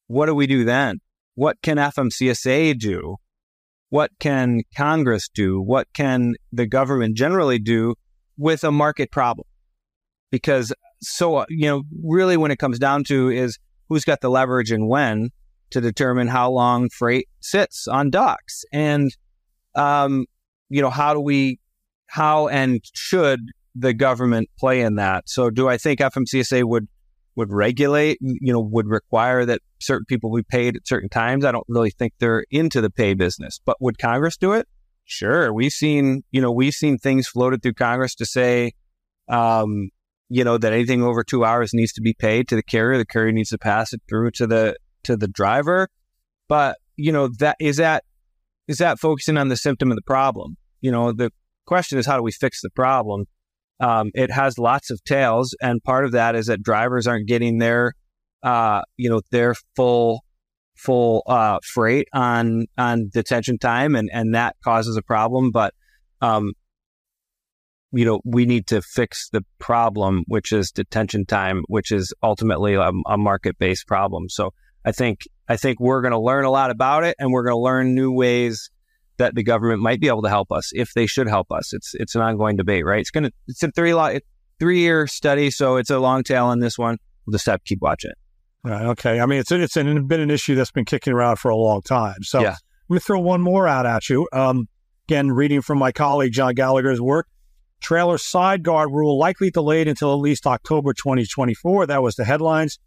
what 0.06 0.26
do 0.26 0.34
we 0.34 0.46
do 0.46 0.64
then? 0.64 0.98
What 1.34 1.62
can 1.62 1.76
FMCSA 1.76 2.78
do? 2.78 3.16
What 3.88 4.10
can 4.20 4.62
Congress 4.76 5.28
do? 5.32 5.60
What 5.60 5.88
can 5.94 6.34
the 6.52 6.66
government 6.66 7.16
generally 7.16 7.58
do 7.58 7.94
with 8.36 8.62
a 8.62 8.70
market 8.70 9.10
problem? 9.10 9.46
Because 10.30 10.72
so, 11.00 11.44
you 11.48 11.66
know, 11.66 11.82
really 12.02 12.36
when 12.36 12.50
it 12.50 12.58
comes 12.58 12.78
down 12.78 13.04
to 13.04 13.30
is 13.30 13.58
who's 13.88 14.04
got 14.04 14.20
the 14.20 14.30
leverage 14.30 14.70
and 14.70 14.88
when 14.88 15.30
to 15.70 15.80
determine 15.80 16.28
how 16.28 16.50
long 16.50 16.88
freight 16.90 17.28
sits 17.40 17.88
on 17.88 18.10
docks. 18.10 18.64
And 18.72 19.10
um, 19.74 20.26
you 20.70 20.80
know, 20.80 20.90
how 20.90 21.12
do 21.12 21.20
we, 21.20 21.58
how 22.06 22.48
and 22.48 22.80
should 22.94 23.40
the 23.74 23.92
government 23.92 24.48
play 24.58 24.80
in 24.80 24.94
that? 24.96 25.28
So 25.28 25.50
do 25.50 25.68
I 25.68 25.76
think 25.76 26.00
FMCSA 26.00 26.64
would, 26.64 26.88
would 27.36 27.52
regulate, 27.52 28.18
you 28.20 28.52
know, 28.52 28.60
would 28.60 28.88
require 28.88 29.44
that 29.44 29.60
certain 29.80 30.06
people 30.06 30.34
be 30.34 30.42
paid 30.42 30.76
at 30.76 30.86
certain 30.86 31.08
times? 31.08 31.44
I 31.44 31.52
don't 31.52 31.66
really 31.68 31.90
think 31.90 32.14
they're 32.18 32.44
into 32.50 32.80
the 32.80 32.90
pay 32.90 33.14
business, 33.14 33.60
but 33.64 33.76
would 33.80 33.98
Congress 33.98 34.36
do 34.36 34.52
it? 34.52 34.66
Sure. 35.04 35.52
We've 35.52 35.72
seen, 35.72 36.22
you 36.30 36.40
know, 36.40 36.52
we've 36.52 36.72
seen 36.72 36.96
things 36.96 37.26
floated 37.26 37.62
through 37.62 37.74
Congress 37.74 38.14
to 38.16 38.26
say, 38.26 38.72
um, 39.28 39.90
you 40.28 40.44
know, 40.44 40.56
that 40.56 40.72
anything 40.72 41.02
over 41.02 41.24
two 41.24 41.44
hours 41.44 41.74
needs 41.74 41.92
to 41.94 42.00
be 42.00 42.14
paid 42.14 42.46
to 42.48 42.56
the 42.56 42.62
carrier. 42.62 42.96
The 42.96 43.04
carrier 43.04 43.32
needs 43.32 43.50
to 43.50 43.58
pass 43.58 43.92
it 43.92 44.00
through 44.08 44.30
to 44.32 44.46
the, 44.46 44.76
to 45.04 45.16
the 45.16 45.26
driver. 45.26 45.88
But, 46.48 46.78
you 46.96 47.10
know, 47.10 47.28
that 47.38 47.56
is 47.58 47.78
that, 47.78 48.04
is 48.68 48.78
that 48.78 49.00
focusing 49.00 49.36
on 49.36 49.48
the 49.48 49.56
symptom 49.56 49.90
of 49.90 49.96
the 49.96 50.02
problem? 50.02 50.56
You 50.80 50.90
know, 50.90 51.12
the 51.12 51.30
question 51.66 51.98
is 51.98 52.06
how 52.06 52.16
do 52.16 52.22
we 52.22 52.32
fix 52.32 52.60
the 52.62 52.70
problem? 52.70 53.24
Um, 53.80 54.10
it 54.14 54.30
has 54.30 54.58
lots 54.58 54.90
of 54.90 55.02
tails, 55.04 55.54
and 55.62 55.82
part 55.82 56.04
of 56.04 56.12
that 56.12 56.34
is 56.34 56.46
that 56.46 56.62
drivers 56.62 57.06
aren't 57.06 57.26
getting 57.26 57.58
their, 57.58 57.94
uh, 58.42 58.82
you 58.96 59.08
know, 59.08 59.22
their 59.30 59.54
full 59.74 60.22
full 60.76 61.22
uh, 61.26 61.58
freight 61.64 62.08
on 62.12 62.66
on 62.76 63.08
detention 63.12 63.58
time, 63.58 63.94
and 63.94 64.10
and 64.12 64.34
that 64.34 64.56
causes 64.62 64.96
a 64.96 65.02
problem. 65.02 65.50
But 65.50 65.72
um, 66.20 66.52
you 67.92 68.04
know, 68.04 68.20
we 68.24 68.46
need 68.46 68.66
to 68.68 68.82
fix 68.82 69.28
the 69.30 69.42
problem, 69.58 70.24
which 70.26 70.52
is 70.52 70.70
detention 70.70 71.26
time, 71.26 71.62
which 71.68 71.90
is 71.90 72.12
ultimately 72.22 72.74
a, 72.74 72.90
a 73.06 73.18
market 73.18 73.58
based 73.58 73.86
problem. 73.86 74.28
So 74.28 74.52
I 74.84 74.92
think 74.92 75.20
I 75.48 75.56
think 75.56 75.80
we're 75.80 76.02
going 76.02 76.12
to 76.12 76.20
learn 76.20 76.44
a 76.44 76.50
lot 76.50 76.70
about 76.70 77.04
it, 77.04 77.16
and 77.18 77.32
we're 77.32 77.44
going 77.44 77.56
to 77.56 77.60
learn 77.60 77.94
new 77.94 78.12
ways 78.12 78.70
that 79.20 79.34
the 79.34 79.42
government 79.42 79.82
might 79.82 80.00
be 80.00 80.08
able 80.08 80.22
to 80.22 80.28
help 80.28 80.50
us 80.50 80.70
if 80.72 80.94
they 80.94 81.06
should 81.06 81.28
help 81.28 81.52
us. 81.52 81.72
It's 81.72 81.94
it's 81.94 82.14
an 82.14 82.22
ongoing 82.22 82.56
debate, 82.56 82.84
right? 82.84 83.00
It's 83.00 83.10
gonna 83.10 83.30
it's 83.46 83.62
a 83.62 83.70
three 83.70 83.94
lot 83.94 84.16
three 84.58 84.80
year 84.80 85.06
study, 85.06 85.50
so 85.50 85.76
it's 85.76 85.90
a 85.90 85.98
long 85.98 86.24
tail 86.24 86.46
on 86.46 86.58
this 86.58 86.78
one. 86.78 86.96
We'll 87.24 87.32
just 87.32 87.46
have 87.46 87.60
to 87.60 87.64
keep 87.64 87.80
watching 87.80 88.10
it. 88.10 88.18
Right. 88.68 88.86
Okay. 88.86 89.20
I 89.20 89.26
mean, 89.26 89.40
it's 89.40 89.52
it's 89.52 89.76
an, 89.76 90.06
been 90.06 90.20
an 90.20 90.30
issue 90.30 90.54
that's 90.54 90.70
been 90.72 90.84
kicking 90.84 91.12
around 91.12 91.36
for 91.36 91.50
a 91.50 91.56
long 91.56 91.82
time. 91.82 92.22
So, 92.22 92.40
yeah. 92.40 92.56
Let 92.88 92.94
me 92.94 93.00
throw 93.00 93.20
one 93.20 93.40
more 93.40 93.68
out 93.68 93.86
at 93.86 94.08
you. 94.08 94.26
Um, 94.32 94.68
again, 95.06 95.30
reading 95.30 95.62
from 95.62 95.78
my 95.78 95.92
colleague 95.92 96.32
John 96.32 96.54
Gallagher's 96.54 97.00
work, 97.00 97.28
trailer 97.80 98.18
side 98.18 98.64
guard 98.64 98.90
rule 98.90 99.16
likely 99.16 99.50
delayed 99.50 99.86
until 99.86 100.12
at 100.12 100.16
least 100.18 100.44
October 100.44 100.92
2024. 100.92 101.86
That 101.86 102.02
was 102.02 102.16
the 102.16 102.24
headlines. 102.24 102.80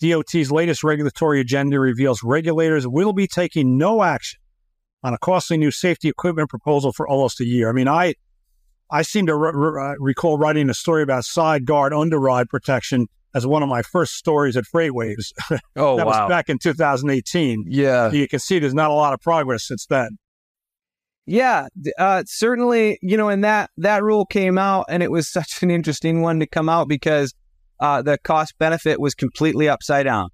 DOT's 0.00 0.52
latest 0.52 0.84
regulatory 0.84 1.40
agenda 1.40 1.80
reveals 1.80 2.22
regulators 2.22 2.86
will 2.86 3.14
be 3.14 3.26
taking 3.26 3.78
no 3.78 4.02
action 4.02 4.38
on 5.02 5.14
a 5.14 5.18
costly 5.18 5.56
new 5.56 5.70
safety 5.70 6.08
equipment 6.08 6.50
proposal 6.50 6.92
for 6.92 7.08
almost 7.08 7.40
a 7.40 7.44
year. 7.44 7.68
I 7.68 7.72
mean, 7.72 7.88
I 7.88 8.14
I 8.90 9.02
seem 9.02 9.26
to 9.26 9.36
re- 9.36 9.52
re- 9.54 9.96
recall 9.98 10.38
writing 10.38 10.70
a 10.70 10.74
story 10.74 11.02
about 11.02 11.24
side 11.24 11.66
guard 11.66 11.92
underride 11.92 12.48
protection 12.48 13.06
as 13.34 13.46
one 13.46 13.62
of 13.62 13.68
my 13.68 13.82
first 13.82 14.14
stories 14.14 14.56
at 14.56 14.64
FreightWaves. 14.64 15.32
Oh, 15.76 15.96
that 15.96 16.06
wow. 16.06 16.22
was 16.22 16.28
back 16.28 16.48
in 16.48 16.58
2018. 16.58 17.66
Yeah. 17.68 18.10
You 18.10 18.26
can 18.26 18.40
see 18.40 18.58
there's 18.58 18.74
not 18.74 18.90
a 18.90 18.94
lot 18.94 19.12
of 19.12 19.20
progress 19.20 19.64
since 19.64 19.86
then. 19.86 20.18
Yeah, 21.24 21.68
uh, 21.98 22.24
certainly. 22.26 22.98
You 23.02 23.16
know, 23.16 23.28
and 23.28 23.44
that 23.44 23.70
that 23.76 24.02
rule 24.02 24.24
came 24.24 24.56
out, 24.56 24.86
and 24.88 25.02
it 25.02 25.10
was 25.10 25.28
such 25.32 25.62
an 25.62 25.70
interesting 25.70 26.22
one 26.22 26.40
to 26.40 26.46
come 26.46 26.68
out 26.68 26.88
because 26.88 27.34
uh, 27.80 28.02
the 28.02 28.18
cost 28.18 28.54
benefit 28.58 28.98
was 28.98 29.14
completely 29.14 29.68
upside 29.68 30.06
down, 30.06 30.30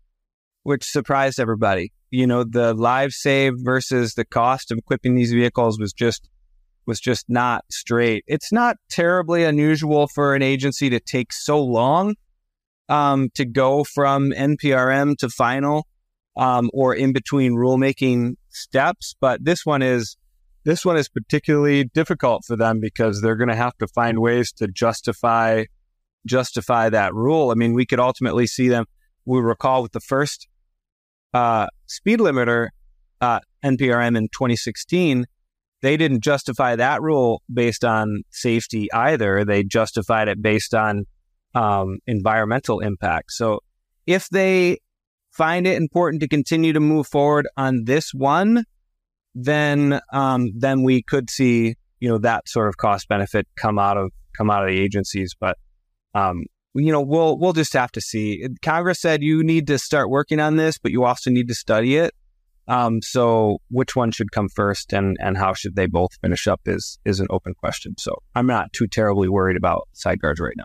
which 0.65 0.85
surprised 0.85 1.39
everybody. 1.39 1.93
You 2.11 2.27
know, 2.27 2.45
the 2.45 2.75
lives 2.75 3.17
saved 3.17 3.61
versus 3.63 4.15
the 4.15 4.25
cost 4.25 4.71
of 4.71 4.79
equipping 4.79 5.15
these 5.15 5.33
vehicles 5.33 5.79
was 5.79 5.93
just 5.93 6.29
was 6.87 7.01
just 7.01 7.25
not 7.29 7.65
straight. 7.71 8.25
It's 8.27 8.53
not 8.53 8.77
terribly 8.91 9.45
unusual 9.45 10.07
for 10.07 10.35
an 10.35 10.43
agency 10.43 10.91
to 10.91 11.01
take 11.01 11.33
so 11.33 11.63
long 11.63 12.15
um, 12.89 13.31
to 13.35 13.45
go 13.45 13.85
from 13.85 14.33
NPRM 14.33 15.17
to 15.19 15.31
final 15.31 15.87
um, 16.37 16.71
or 16.75 16.95
in 16.95 17.13
between 17.13 17.55
rulemaking 17.55 18.35
steps, 18.51 19.15
but 19.21 19.45
this 19.45 19.65
one 19.65 19.83
is 19.83 20.17
this 20.65 20.85
one 20.85 20.97
is 20.97 21.09
particularly 21.09 21.85
difficult 21.85 22.43
for 22.47 22.57
them 22.57 22.81
because 22.81 23.21
they're 23.21 23.37
going 23.37 23.51
to 23.51 23.57
have 23.57 23.77
to 23.79 23.87
find 23.87 24.19
ways 24.19 24.51
to 24.53 24.67
justify 24.67 25.65
justify 26.27 26.89
that 26.89 27.15
rule. 27.15 27.51
I 27.51 27.55
mean, 27.55 27.75
we 27.75 27.85
could 27.85 28.01
ultimately 28.01 28.47
see 28.47 28.69
them. 28.69 28.87
We 29.27 29.41
recall 29.41 29.83
with 29.83 29.93
the 29.93 30.01
first 30.01 30.49
uh, 31.35 31.67
speed 31.87 32.21
limiter 32.21 32.69
uh, 33.21 33.41
NPRM 33.65 34.17
in 34.17 34.29
2016, 34.29 35.27
they 35.83 35.97
didn't 35.97 36.23
justify 36.23 36.77
that 36.77 37.03
rule 37.03 37.43
based 37.53 37.85
on 37.85 38.23
safety 38.31 38.91
either. 38.93 39.45
They 39.45 39.65
justified 39.65 40.29
it 40.29 40.41
based 40.41 40.75
on 40.75 41.05
um, 41.55 41.99
environmental 42.07 42.81
impact. 42.81 43.33
So 43.33 43.61
if 44.07 44.29
they 44.31 44.79
find 45.33 45.67
it 45.67 45.77
important 45.77 46.23
to 46.23 46.29
continue 46.29 46.73
to 46.73 46.81
move 46.81 47.07
forward 47.07 47.47
on 47.57 47.85
this 47.85 48.15
one, 48.15 48.65
then 49.35 50.01
um, 50.13 50.53
then 50.57 50.83
we 50.83 51.03
could 51.03 51.29
see 51.29 51.75
you 52.01 52.09
know 52.09 52.19
that 52.19 52.49
sort 52.49 52.69
of 52.69 52.77
cost 52.77 53.09
benefit 53.09 53.47
come 53.57 53.79
out 53.79 53.97
of 53.97 54.13
come 54.37 54.51
out 54.51 54.63
of 54.63 54.69
the 54.69 54.81
agencies. 54.81 55.35
But 55.39 55.59
um, 56.15 56.45
you 56.75 56.93
know 56.93 57.01
we'll 57.01 57.39
we'll 57.39 57.53
just 57.53 57.73
have 57.73 57.93
to 57.93 58.01
see. 58.01 58.47
Congress 58.63 59.01
said 59.01 59.23
you 59.23 59.43
need 59.43 59.67
to 59.69 59.79
start 59.79 60.11
working 60.11 60.41
on 60.41 60.57
this, 60.57 60.79
but 60.79 60.93
you 60.93 61.05
also 61.05 61.31
need 61.31 61.49
to 61.49 61.55
study 61.55 61.97
it. 61.97 62.15
Um, 62.67 63.03
so 63.03 63.59
which 63.69 63.95
one 63.95 64.11
should 64.11 64.33
come 64.33 64.49
first, 64.49 64.93
and 64.93 65.17
and 65.21 65.37
how 65.37 65.55
should 65.55 65.77
they 65.77 65.87
both 65.87 66.11
finish 66.21 66.47
up 66.47 66.63
is 66.67 66.99
is 67.05 67.21
an 67.21 67.27
open 67.31 67.55
question. 67.55 67.95
So 67.99 68.23
I'm 68.35 68.47
not 68.47 68.73
too 68.73 68.87
terribly 68.87 69.29
worried 69.29 69.57
about 69.57 69.89
side 69.93 70.21
guards 70.21 70.41
right 70.41 70.55
now. 70.57 70.65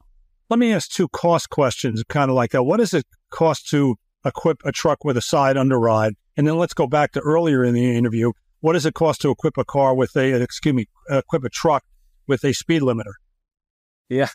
Let 0.50 0.60
me 0.60 0.74
ask 0.74 0.90
two 0.90 1.08
cost 1.10 1.50
questions, 1.50 2.04
kind 2.10 2.32
of 2.32 2.36
like 2.36 2.52
that. 2.52 2.64
What 2.64 2.78
does 2.78 2.94
it 2.94 3.06
cost 3.30 3.70
to 3.70 3.96
equip 4.26 4.58
a 4.66 4.72
truck 4.72 5.04
with 5.06 5.16
a 5.16 5.22
side 5.22 5.58
underride? 5.58 6.14
And 6.38 6.48
then 6.48 6.58
let's 6.58 6.74
go 6.74 6.88
back 6.88 7.12
to 7.12 7.20
earlier 7.20 7.64
in 7.64 7.74
the 7.74 7.96
interview. 7.96 8.32
What 8.62 8.74
does 8.74 8.86
it 8.86 8.94
cost 8.94 9.22
to 9.22 9.30
equip 9.30 9.58
a 9.58 9.66
car 9.66 9.94
with 9.94 10.16
a, 10.16 10.42
excuse 10.42 10.74
me, 10.74 10.88
equip 11.10 11.44
a 11.44 11.50
truck 11.50 11.84
with 12.28 12.44
a 12.44 12.54
speed 12.54 12.82
limiter? 12.82 13.14
Yeah. 14.10 14.30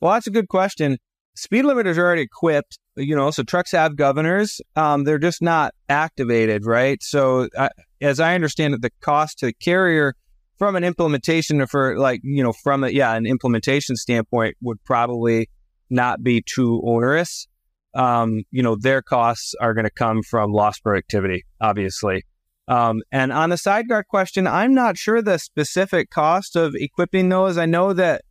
Well, 0.00 0.12
that's 0.12 0.26
a 0.26 0.30
good 0.30 0.48
question. 0.48 0.98
Speed 1.36 1.64
limiters 1.64 1.98
are 1.98 2.04
already 2.06 2.22
equipped, 2.22 2.78
you 2.96 3.14
know, 3.14 3.30
so 3.30 3.42
trucks 3.42 3.72
have 3.72 3.96
governors. 3.96 4.60
Um, 4.74 5.04
they're 5.04 5.18
just 5.18 5.42
not 5.42 5.74
activated, 5.88 6.64
right? 6.64 7.02
So, 7.02 7.48
uh, 7.56 7.68
as 8.00 8.20
I 8.20 8.34
understand 8.34 8.74
it, 8.74 8.82
the 8.82 8.90
cost 9.00 9.38
to 9.40 9.46
the 9.46 9.52
carrier 9.52 10.14
from 10.58 10.76
an 10.76 10.84
implementation 10.84 11.60
or 11.60 11.66
for 11.66 11.98
like, 11.98 12.20
you 12.24 12.42
know, 12.42 12.52
from 12.52 12.84
a, 12.84 12.88
yeah, 12.88 13.14
an 13.14 13.26
implementation 13.26 13.96
standpoint 13.96 14.56
would 14.62 14.82
probably 14.84 15.50
not 15.90 16.22
be 16.22 16.42
too 16.42 16.82
onerous. 16.84 17.46
Um, 17.94 18.42
you 18.50 18.62
know, 18.62 18.76
their 18.78 19.02
costs 19.02 19.54
are 19.60 19.74
going 19.74 19.84
to 19.84 19.90
come 19.90 20.22
from 20.22 20.52
lost 20.52 20.82
productivity, 20.82 21.44
obviously. 21.60 22.24
Um, 22.68 23.02
and 23.12 23.32
on 23.32 23.50
the 23.50 23.56
sideguard 23.56 24.06
question, 24.08 24.46
I'm 24.46 24.74
not 24.74 24.96
sure 24.96 25.22
the 25.22 25.38
specific 25.38 26.10
cost 26.10 26.56
of 26.56 26.74
equipping 26.74 27.28
those. 27.28 27.58
I 27.58 27.66
know 27.66 27.92
that 27.92 28.22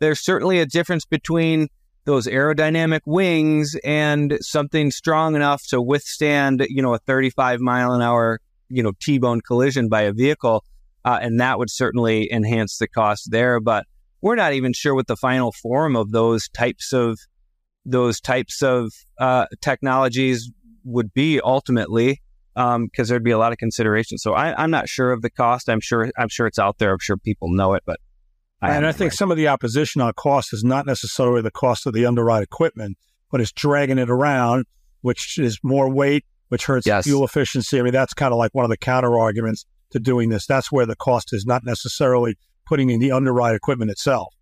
there's 0.00 0.20
certainly 0.20 0.58
a 0.58 0.66
difference 0.66 1.04
between 1.04 1.68
those 2.04 2.26
aerodynamic 2.26 3.00
wings 3.06 3.76
and 3.84 4.38
something 4.40 4.90
strong 4.90 5.34
enough 5.34 5.66
to 5.68 5.80
withstand, 5.80 6.66
you 6.68 6.82
know, 6.82 6.94
a 6.94 6.98
35 6.98 7.60
mile 7.60 7.92
an 7.92 8.02
hour, 8.02 8.40
you 8.68 8.82
know, 8.82 8.92
T-bone 9.00 9.40
collision 9.40 9.88
by 9.88 10.02
a 10.02 10.12
vehicle. 10.12 10.64
Uh, 11.04 11.18
and 11.20 11.40
that 11.40 11.58
would 11.58 11.70
certainly 11.70 12.30
enhance 12.32 12.78
the 12.78 12.88
cost 12.88 13.30
there. 13.30 13.60
But 13.60 13.86
we're 14.20 14.36
not 14.36 14.54
even 14.54 14.72
sure 14.72 14.94
what 14.94 15.06
the 15.06 15.16
final 15.16 15.52
form 15.52 15.96
of 15.96 16.12
those 16.12 16.48
types 16.48 16.92
of 16.92 17.18
those 17.84 18.20
types 18.20 18.62
of 18.62 18.90
uh, 19.18 19.46
technologies 19.60 20.50
would 20.84 21.12
be 21.12 21.40
ultimately, 21.40 22.22
because 22.54 22.76
um, 22.76 22.88
there'd 22.96 23.24
be 23.24 23.30
a 23.30 23.38
lot 23.38 23.52
of 23.52 23.58
consideration. 23.58 24.16
So 24.16 24.32
I, 24.32 24.62
am 24.62 24.70
not 24.70 24.88
sure 24.88 25.12
of 25.12 25.20
the 25.20 25.30
cost. 25.30 25.68
I'm 25.68 25.80
sure 25.80 26.10
I'm 26.16 26.28
sure 26.28 26.46
it's 26.46 26.58
out 26.58 26.78
there. 26.78 26.92
I'm 26.92 26.98
sure 27.00 27.16
people 27.16 27.48
know 27.50 27.74
it, 27.74 27.82
but 27.84 28.00
I 28.64 28.76
and 28.76 28.86
I 28.86 28.92
think 28.92 29.12
some 29.12 29.30
of 29.30 29.36
the 29.36 29.48
opposition 29.48 30.00
on 30.00 30.12
cost 30.14 30.52
is 30.52 30.64
not 30.64 30.86
necessarily 30.86 31.42
the 31.42 31.50
cost 31.50 31.86
of 31.86 31.92
the 31.92 32.04
underride 32.04 32.42
equipment, 32.42 32.96
but 33.30 33.40
it's 33.40 33.52
dragging 33.52 33.98
it 33.98 34.10
around, 34.10 34.64
which 35.02 35.38
is 35.38 35.58
more 35.62 35.90
weight, 35.90 36.24
which 36.48 36.66
hurts 36.66 36.86
yes. 36.86 37.04
fuel 37.04 37.24
efficiency. 37.24 37.78
I 37.78 37.82
mean, 37.82 37.92
that's 37.92 38.14
kind 38.14 38.32
of 38.32 38.38
like 38.38 38.54
one 38.54 38.64
of 38.64 38.70
the 38.70 38.76
counter 38.76 39.18
arguments 39.18 39.66
to 39.90 39.98
doing 39.98 40.28
this. 40.28 40.46
That's 40.46 40.72
where 40.72 40.86
the 40.86 40.96
cost 40.96 41.32
is 41.32 41.44
not 41.46 41.62
necessarily 41.64 42.36
putting 42.66 42.90
in 42.90 43.00
the 43.00 43.10
underride 43.10 43.54
equipment 43.54 43.90
itself. 43.90 44.34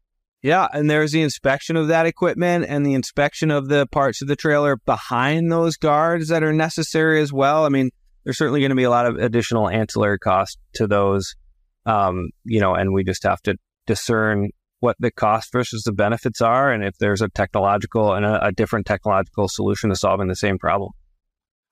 Yeah, 0.43 0.67
and 0.73 0.91
there's 0.91 1.13
the 1.13 1.23
inspection 1.23 1.77
of 1.77 1.89
that 1.89 2.05
equipment 2.05 2.65
and 2.69 2.85
the 2.85 2.95
inspection 2.95 3.53
of 3.53 3.69
the 3.69 3.87
parts 3.87 4.23
of 4.23 4.29
the 4.29 4.35
trailer 4.35 4.77
behind 4.77 5.53
those 5.53 5.77
guards 5.77 6.29
that 6.29 6.43
are 6.43 6.53
necessary 6.53 7.21
as 7.21 7.33
well. 7.33 7.65
I 7.65 7.69
mean, 7.69 7.91
there's 8.25 8.39
certainly 8.39 8.61
going 8.61 8.71
to 8.71 8.77
be 8.77 8.83
a 8.83 8.91
lot 8.91 9.07
of 9.07 9.17
additional 9.17 9.69
ancillary 9.69 10.19
cost 10.19 10.59
to 10.75 10.89
those, 10.89 11.37
um, 11.87 12.31
you 12.45 12.61
know, 12.61 12.75
and 12.75 12.93
we 12.93 13.05
just 13.05 13.23
have 13.23 13.41
to 13.43 13.55
discern 13.87 14.51
what 14.81 14.97
the 14.99 15.12
cost 15.12 15.53
versus 15.53 15.85
the 15.85 15.92
benefits 15.92 16.40
are, 16.40 16.73
and 16.73 16.85
if 16.85 16.99
there's 16.99 17.23
a 17.23 17.29
technological 17.29 18.12
and 18.12 18.25
a, 18.25 18.47
a 18.47 18.53
different 18.53 18.85
technological 18.87 19.49
solution 19.49 19.90
to 19.90 19.97
solving 19.97 20.29
the 20.29 20.37
same 20.37 20.59
problem. 20.59 20.90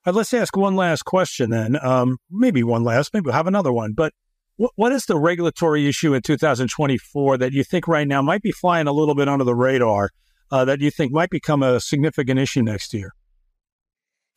Right, 0.07 0.15
let's 0.15 0.33
ask 0.33 0.57
one 0.57 0.77
last 0.77 1.05
question 1.05 1.51
then. 1.51 1.77
Um, 1.83 2.19
maybe 2.31 2.63
one 2.63 2.85
last, 2.85 3.13
maybe 3.13 3.25
we'll 3.25 3.35
have 3.35 3.49
another 3.49 3.73
one, 3.73 3.93
but 3.97 4.13
what 4.77 4.93
is 4.93 5.07
the 5.07 5.19
regulatory 5.19 5.89
issue 5.89 6.13
in 6.13 6.21
2024 6.21 7.39
that 7.39 7.53
you 7.53 7.65
think 7.65 7.89
right 7.89 8.07
now 8.07 8.21
might 8.21 8.43
be 8.43 8.53
flying 8.53 8.87
a 8.87 8.93
little 8.93 9.15
bit 9.15 9.27
under 9.27 9.45
the 9.45 9.55
radar 9.55 10.11
uh, 10.53 10.67
that 10.67 10.81
you 10.81 10.91
think 10.91 11.13
might 11.13 11.31
become 11.31 11.63
a 11.63 11.81
significant 11.81 12.39
issue 12.39 12.63
next 12.63 12.93
year? 12.93 13.13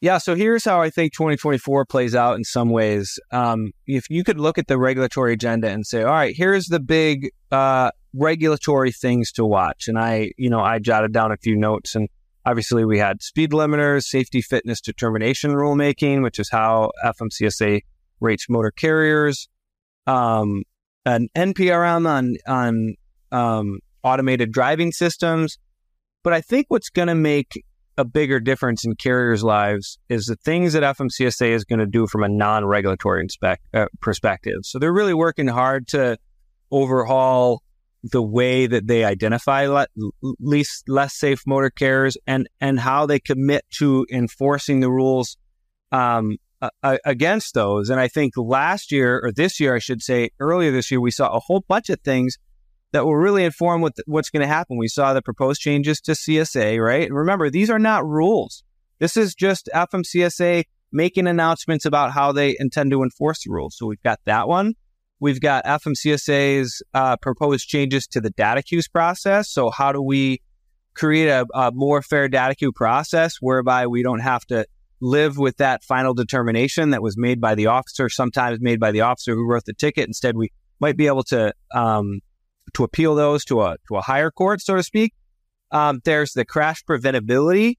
Yeah, 0.03 0.17
so 0.17 0.35
here's 0.35 0.65
how 0.65 0.81
I 0.81 0.89
think 0.89 1.13
2024 1.13 1.85
plays 1.85 2.13
out 2.13 2.35
in 2.35 2.43
some 2.43 2.71
ways. 2.71 3.17
Um, 3.31 3.71
if 3.87 4.09
you 4.09 4.25
could 4.25 4.37
look 4.37 4.57
at 4.57 4.67
the 4.67 4.77
regulatory 4.77 5.31
agenda 5.31 5.69
and 5.69 5.87
say, 5.87 6.03
all 6.03 6.11
right, 6.11 6.35
here's 6.35 6.65
the 6.65 6.81
big 6.81 7.29
uh, 7.53 7.89
regulatory 8.13 8.91
things 8.91 9.31
to 9.31 9.45
watch. 9.45 9.87
And 9.87 9.97
I, 9.97 10.31
you 10.37 10.49
know, 10.49 10.59
I 10.59 10.79
jotted 10.79 11.13
down 11.13 11.31
a 11.31 11.37
few 11.37 11.55
notes 11.55 11.95
and 11.95 12.09
obviously 12.45 12.83
we 12.83 12.99
had 12.99 13.23
speed 13.23 13.51
limiters, 13.51 14.03
safety 14.03 14.41
fitness 14.41 14.81
determination 14.81 15.51
rulemaking, 15.51 16.21
which 16.21 16.37
is 16.37 16.49
how 16.49 16.91
FMCSA 17.05 17.83
rates 18.19 18.47
motor 18.49 18.71
carriers 18.71 19.47
um, 20.05 20.63
an 21.05 21.29
NPRM 21.33 22.05
on 22.05 22.35
on 22.45 22.95
um, 23.31 23.79
automated 24.03 24.51
driving 24.51 24.91
systems. 24.91 25.57
But 26.23 26.33
I 26.33 26.41
think 26.41 26.65
what's 26.67 26.89
going 26.89 27.07
to 27.07 27.15
make 27.15 27.63
a 27.97 28.05
bigger 28.05 28.39
difference 28.39 28.85
in 28.85 28.95
carriers' 28.95 29.43
lives 29.43 29.99
is 30.09 30.25
the 30.25 30.35
things 30.35 30.73
that 30.73 30.83
FMCSA 30.83 31.49
is 31.49 31.63
going 31.63 31.79
to 31.79 31.85
do 31.85 32.07
from 32.07 32.23
a 32.23 32.29
non-regulatory 32.29 33.27
uh, 33.43 33.85
perspective. 34.01 34.59
So 34.63 34.79
they're 34.79 34.93
really 34.93 35.13
working 35.13 35.47
hard 35.47 35.87
to 35.89 36.17
overhaul 36.71 37.61
the 38.03 38.21
way 38.21 38.67
that 38.67 38.87
they 38.87 39.05
identify 39.05 39.67
le- 39.67 39.87
least 40.39 40.89
less 40.89 41.15
safe 41.15 41.41
motor 41.47 41.69
carriers 41.69 42.17
and 42.27 42.49
and 42.59 42.79
how 42.79 43.05
they 43.05 43.19
commit 43.19 43.63
to 43.77 44.05
enforcing 44.11 44.81
the 44.81 44.91
rules 44.91 45.37
um, 45.93 46.37
against 46.81 47.53
those. 47.53 47.89
And 47.89 47.99
I 47.99 48.07
think 48.07 48.33
last 48.35 48.91
year, 48.91 49.21
or 49.23 49.31
this 49.31 49.59
year, 49.59 49.75
I 49.75 49.79
should 49.79 50.01
say, 50.01 50.31
earlier 50.39 50.71
this 50.71 50.91
year, 50.91 50.99
we 50.99 51.11
saw 51.11 51.29
a 51.29 51.39
whole 51.39 51.63
bunch 51.67 51.89
of 51.89 51.99
things 52.01 52.37
that 52.93 53.05
will 53.05 53.15
really 53.15 53.43
inform 53.43 53.81
what 53.81 53.93
what's 54.05 54.29
going 54.29 54.41
to 54.41 54.47
happen. 54.47 54.77
We 54.77 54.87
saw 54.87 55.13
the 55.13 55.21
proposed 55.21 55.59
changes 55.59 55.99
to 56.01 56.13
CSA, 56.13 56.79
right? 56.79 57.07
And 57.07 57.17
remember, 57.17 57.49
these 57.49 57.69
are 57.69 57.79
not 57.79 58.05
rules. 58.05 58.63
This 58.99 59.17
is 59.17 59.35
just 59.35 59.69
FMCSA 59.73 60.63
making 60.91 61.27
announcements 61.27 61.85
about 61.85 62.11
how 62.11 62.31
they 62.31 62.55
intend 62.59 62.91
to 62.91 63.03
enforce 63.03 63.43
the 63.43 63.51
rules. 63.51 63.75
So 63.77 63.87
we've 63.87 64.01
got 64.03 64.19
that 64.25 64.47
one. 64.47 64.75
We've 65.19 65.41
got 65.41 65.65
FMCSA's 65.65 66.83
uh, 66.93 67.17
proposed 67.17 67.67
changes 67.67 68.05
to 68.07 68.21
the 68.21 68.31
DataQs 68.31 68.91
process. 68.91 69.49
So 69.49 69.71
how 69.71 69.91
do 69.91 70.01
we 70.01 70.41
create 70.93 71.29
a, 71.29 71.47
a 71.55 71.71
more 71.73 72.03
fair 72.03 72.29
DataQ 72.29 72.75
process 72.75 73.37
whereby 73.41 73.87
we 73.87 74.03
don't 74.03 74.19
have 74.19 74.45
to 74.45 74.65
live 75.01 75.37
with 75.37 75.57
that 75.57 75.83
final 75.83 76.13
determination 76.13 76.91
that 76.91 77.01
was 77.01 77.17
made 77.17 77.41
by 77.41 77.55
the 77.55 77.65
officer, 77.65 78.07
sometimes 78.07 78.59
made 78.61 78.79
by 78.79 78.91
the 78.91 79.01
officer 79.01 79.33
who 79.33 79.49
wrote 79.49 79.65
the 79.65 79.73
ticket. 79.73 80.07
Instead, 80.07 80.37
we 80.37 80.51
might 80.79 80.95
be 80.95 81.07
able 81.07 81.23
to 81.23 81.53
um, 81.73 82.19
to 82.73 82.83
appeal 82.83 83.15
those 83.15 83.45
to 83.45 83.61
a 83.61 83.77
to 83.87 83.97
a 83.97 84.01
higher 84.01 84.31
court, 84.31 84.61
so 84.61 84.75
to 84.75 84.83
speak. 84.83 85.13
Um, 85.71 86.01
there's 86.05 86.33
the 86.33 86.45
crash 86.45 86.83
preventability 86.83 87.75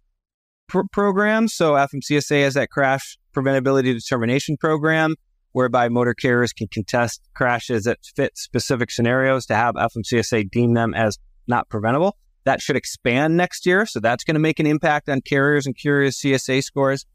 pr- 0.68 0.80
program. 0.92 1.48
So 1.48 1.74
FMCSA 1.74 2.42
has 2.42 2.54
that 2.54 2.70
crash 2.70 3.18
preventability 3.34 3.94
determination 3.94 4.56
program 4.56 5.14
whereby 5.52 5.88
motor 5.88 6.14
carriers 6.14 6.52
can 6.52 6.66
contest 6.66 7.22
crashes 7.34 7.84
that 7.84 7.98
fit 8.16 8.36
specific 8.36 8.90
scenarios 8.90 9.46
to 9.46 9.54
have 9.54 9.76
FMCSA 9.76 10.50
deem 10.50 10.74
them 10.74 10.94
as 10.94 11.16
not 11.46 11.68
preventable. 11.68 12.16
That 12.44 12.60
should 12.60 12.76
expand 12.76 13.36
next 13.36 13.64
year. 13.64 13.86
So 13.86 14.00
that's 14.00 14.24
going 14.24 14.34
to 14.34 14.40
make 14.40 14.58
an 14.58 14.66
impact 14.66 15.08
on 15.08 15.20
carriers 15.20 15.64
and 15.64 15.76
carriers 15.76 16.18
CSA 16.18 16.62
scores. 16.64 17.06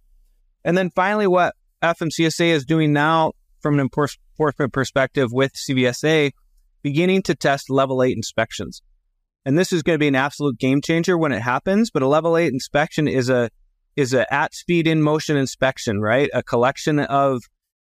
And 0.64 0.78
then 0.78 0.90
finally, 0.90 1.28
what 1.28 1.54
FMCSA 1.84 2.50
is 2.50 2.66
doing 2.66 2.94
now 2.94 3.34
from 3.62 3.76
an 3.76 3.82
enforcement 3.82 4.74
perspective 4.74 5.32
with 5.32 5.54
CVSA, 5.54 6.32
beginning 6.82 7.24
to 7.24 7.36
test 7.36 7.70
level 7.70 8.04
eight 8.04 8.15
inspections. 8.15 8.82
And 9.46 9.58
this 9.58 9.72
is 9.72 9.84
going 9.84 9.96
to 9.96 10.00
be 10.00 10.08
an 10.08 10.15
absolute 10.15 10.60
game 10.60 10.82
changer 10.82 11.18
when 11.18 11.32
it 11.32 11.42
happens. 11.42 11.89
But 11.92 12.04
a 12.04 12.08
level 12.08 12.38
eight 12.38 12.54
inspection 12.54 13.08
is 13.08 13.30
a 13.30 13.50
is 13.96 14.13
a 14.13 14.32
at 14.34 14.54
speed 14.54 14.88
in 14.88 15.02
motion 15.02 15.38
inspection, 15.38 16.02
right? 16.02 16.30
A 16.34 16.44
collection 16.44 17.00
of 17.00 17.42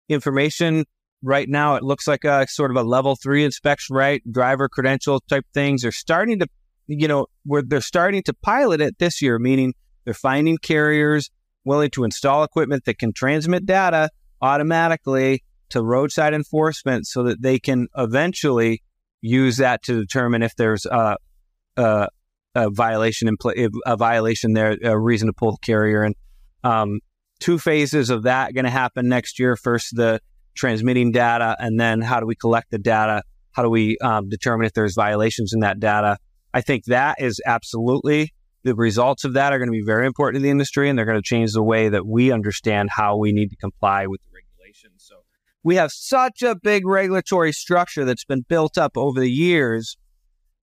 information. 0.08 0.84
Right 1.22 1.48
now, 1.48 1.76
it 1.76 1.82
looks 1.82 2.06
like 2.06 2.24
a 2.24 2.46
sort 2.48 2.70
of 2.70 2.76
a 2.76 2.82
level 2.82 3.16
three 3.16 3.44
inspection, 3.44 3.96
right? 3.96 4.22
Driver 4.30 4.68
credentials 4.68 5.22
type 5.28 5.46
things. 5.54 5.82
They're 5.82 5.90
starting 5.90 6.38
to, 6.40 6.46
you 6.86 7.08
know, 7.08 7.28
where 7.46 7.62
they're 7.62 7.80
starting 7.80 8.22
to 8.24 8.34
pilot 8.34 8.82
it 8.82 8.98
this 8.98 9.22
year, 9.22 9.38
meaning 9.38 9.72
they're 10.04 10.12
finding 10.12 10.58
carriers 10.58 11.30
willing 11.64 11.90
to 11.92 12.04
install 12.04 12.44
equipment 12.44 12.84
that 12.84 12.98
can 12.98 13.12
transmit 13.14 13.64
data 13.64 14.10
automatically 14.42 15.42
to 15.74 15.82
roadside 15.82 16.34
enforcement 16.34 17.04
so 17.06 17.24
that 17.24 17.42
they 17.42 17.58
can 17.58 17.88
eventually 17.96 18.80
use 19.20 19.56
that 19.56 19.82
to 19.82 20.00
determine 20.00 20.42
if 20.42 20.54
there's 20.54 20.86
a, 20.86 21.16
a, 21.76 22.08
a 22.54 22.70
violation 22.70 23.26
in 23.26 23.36
play, 23.36 23.68
a 23.84 23.96
violation 23.96 24.52
there, 24.52 24.76
a 24.84 24.96
reason 24.96 25.26
to 25.26 25.32
pull 25.32 25.50
the 25.50 25.58
carrier. 25.58 26.02
And 26.02 26.14
um, 26.62 27.00
two 27.40 27.58
phases 27.58 28.08
of 28.08 28.22
that 28.22 28.54
going 28.54 28.66
to 28.66 28.70
happen 28.70 29.08
next 29.08 29.40
year. 29.40 29.56
First, 29.56 29.96
the 29.96 30.20
transmitting 30.54 31.10
data, 31.10 31.56
and 31.58 31.80
then 31.80 32.00
how 32.00 32.20
do 32.20 32.26
we 32.26 32.36
collect 32.36 32.70
the 32.70 32.78
data? 32.78 33.22
How 33.50 33.64
do 33.64 33.70
we 33.70 33.98
um, 33.98 34.28
determine 34.28 34.66
if 34.66 34.74
there's 34.74 34.94
violations 34.94 35.52
in 35.52 35.60
that 35.60 35.80
data? 35.80 36.18
I 36.52 36.60
think 36.60 36.84
that 36.84 37.16
is 37.18 37.40
absolutely 37.44 38.32
the 38.62 38.76
results 38.76 39.24
of 39.24 39.32
that 39.32 39.52
are 39.52 39.58
going 39.58 39.68
to 39.68 39.72
be 39.72 39.82
very 39.84 40.06
important 40.06 40.40
to 40.40 40.42
the 40.42 40.50
industry, 40.50 40.88
and 40.88 40.96
they're 40.96 41.04
going 41.04 41.20
to 41.20 41.22
change 41.22 41.52
the 41.52 41.62
way 41.62 41.88
that 41.88 42.06
we 42.06 42.30
understand 42.30 42.90
how 42.90 43.16
we 43.16 43.32
need 43.32 43.50
to 43.50 43.56
comply 43.56 44.06
with 44.06 44.20
the 44.22 44.33
we 45.64 45.76
have 45.76 45.90
such 45.90 46.42
a 46.42 46.54
big 46.54 46.86
regulatory 46.86 47.52
structure 47.52 48.04
that's 48.04 48.24
been 48.24 48.44
built 48.48 48.78
up 48.78 48.96
over 48.96 49.18
the 49.18 49.30
years. 49.30 49.96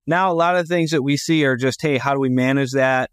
Now, 0.08 0.32
a 0.32 0.34
lot 0.34 0.56
of 0.56 0.68
things 0.68 0.92
that 0.92 1.04
we 1.04 1.18
see 1.18 1.44
are 1.46 1.58
just, 1.58 1.82
hey, 1.82 1.98
how 1.98 2.14
do 2.14 2.20
we 2.20 2.30
manage 2.30 2.72
that? 2.72 3.12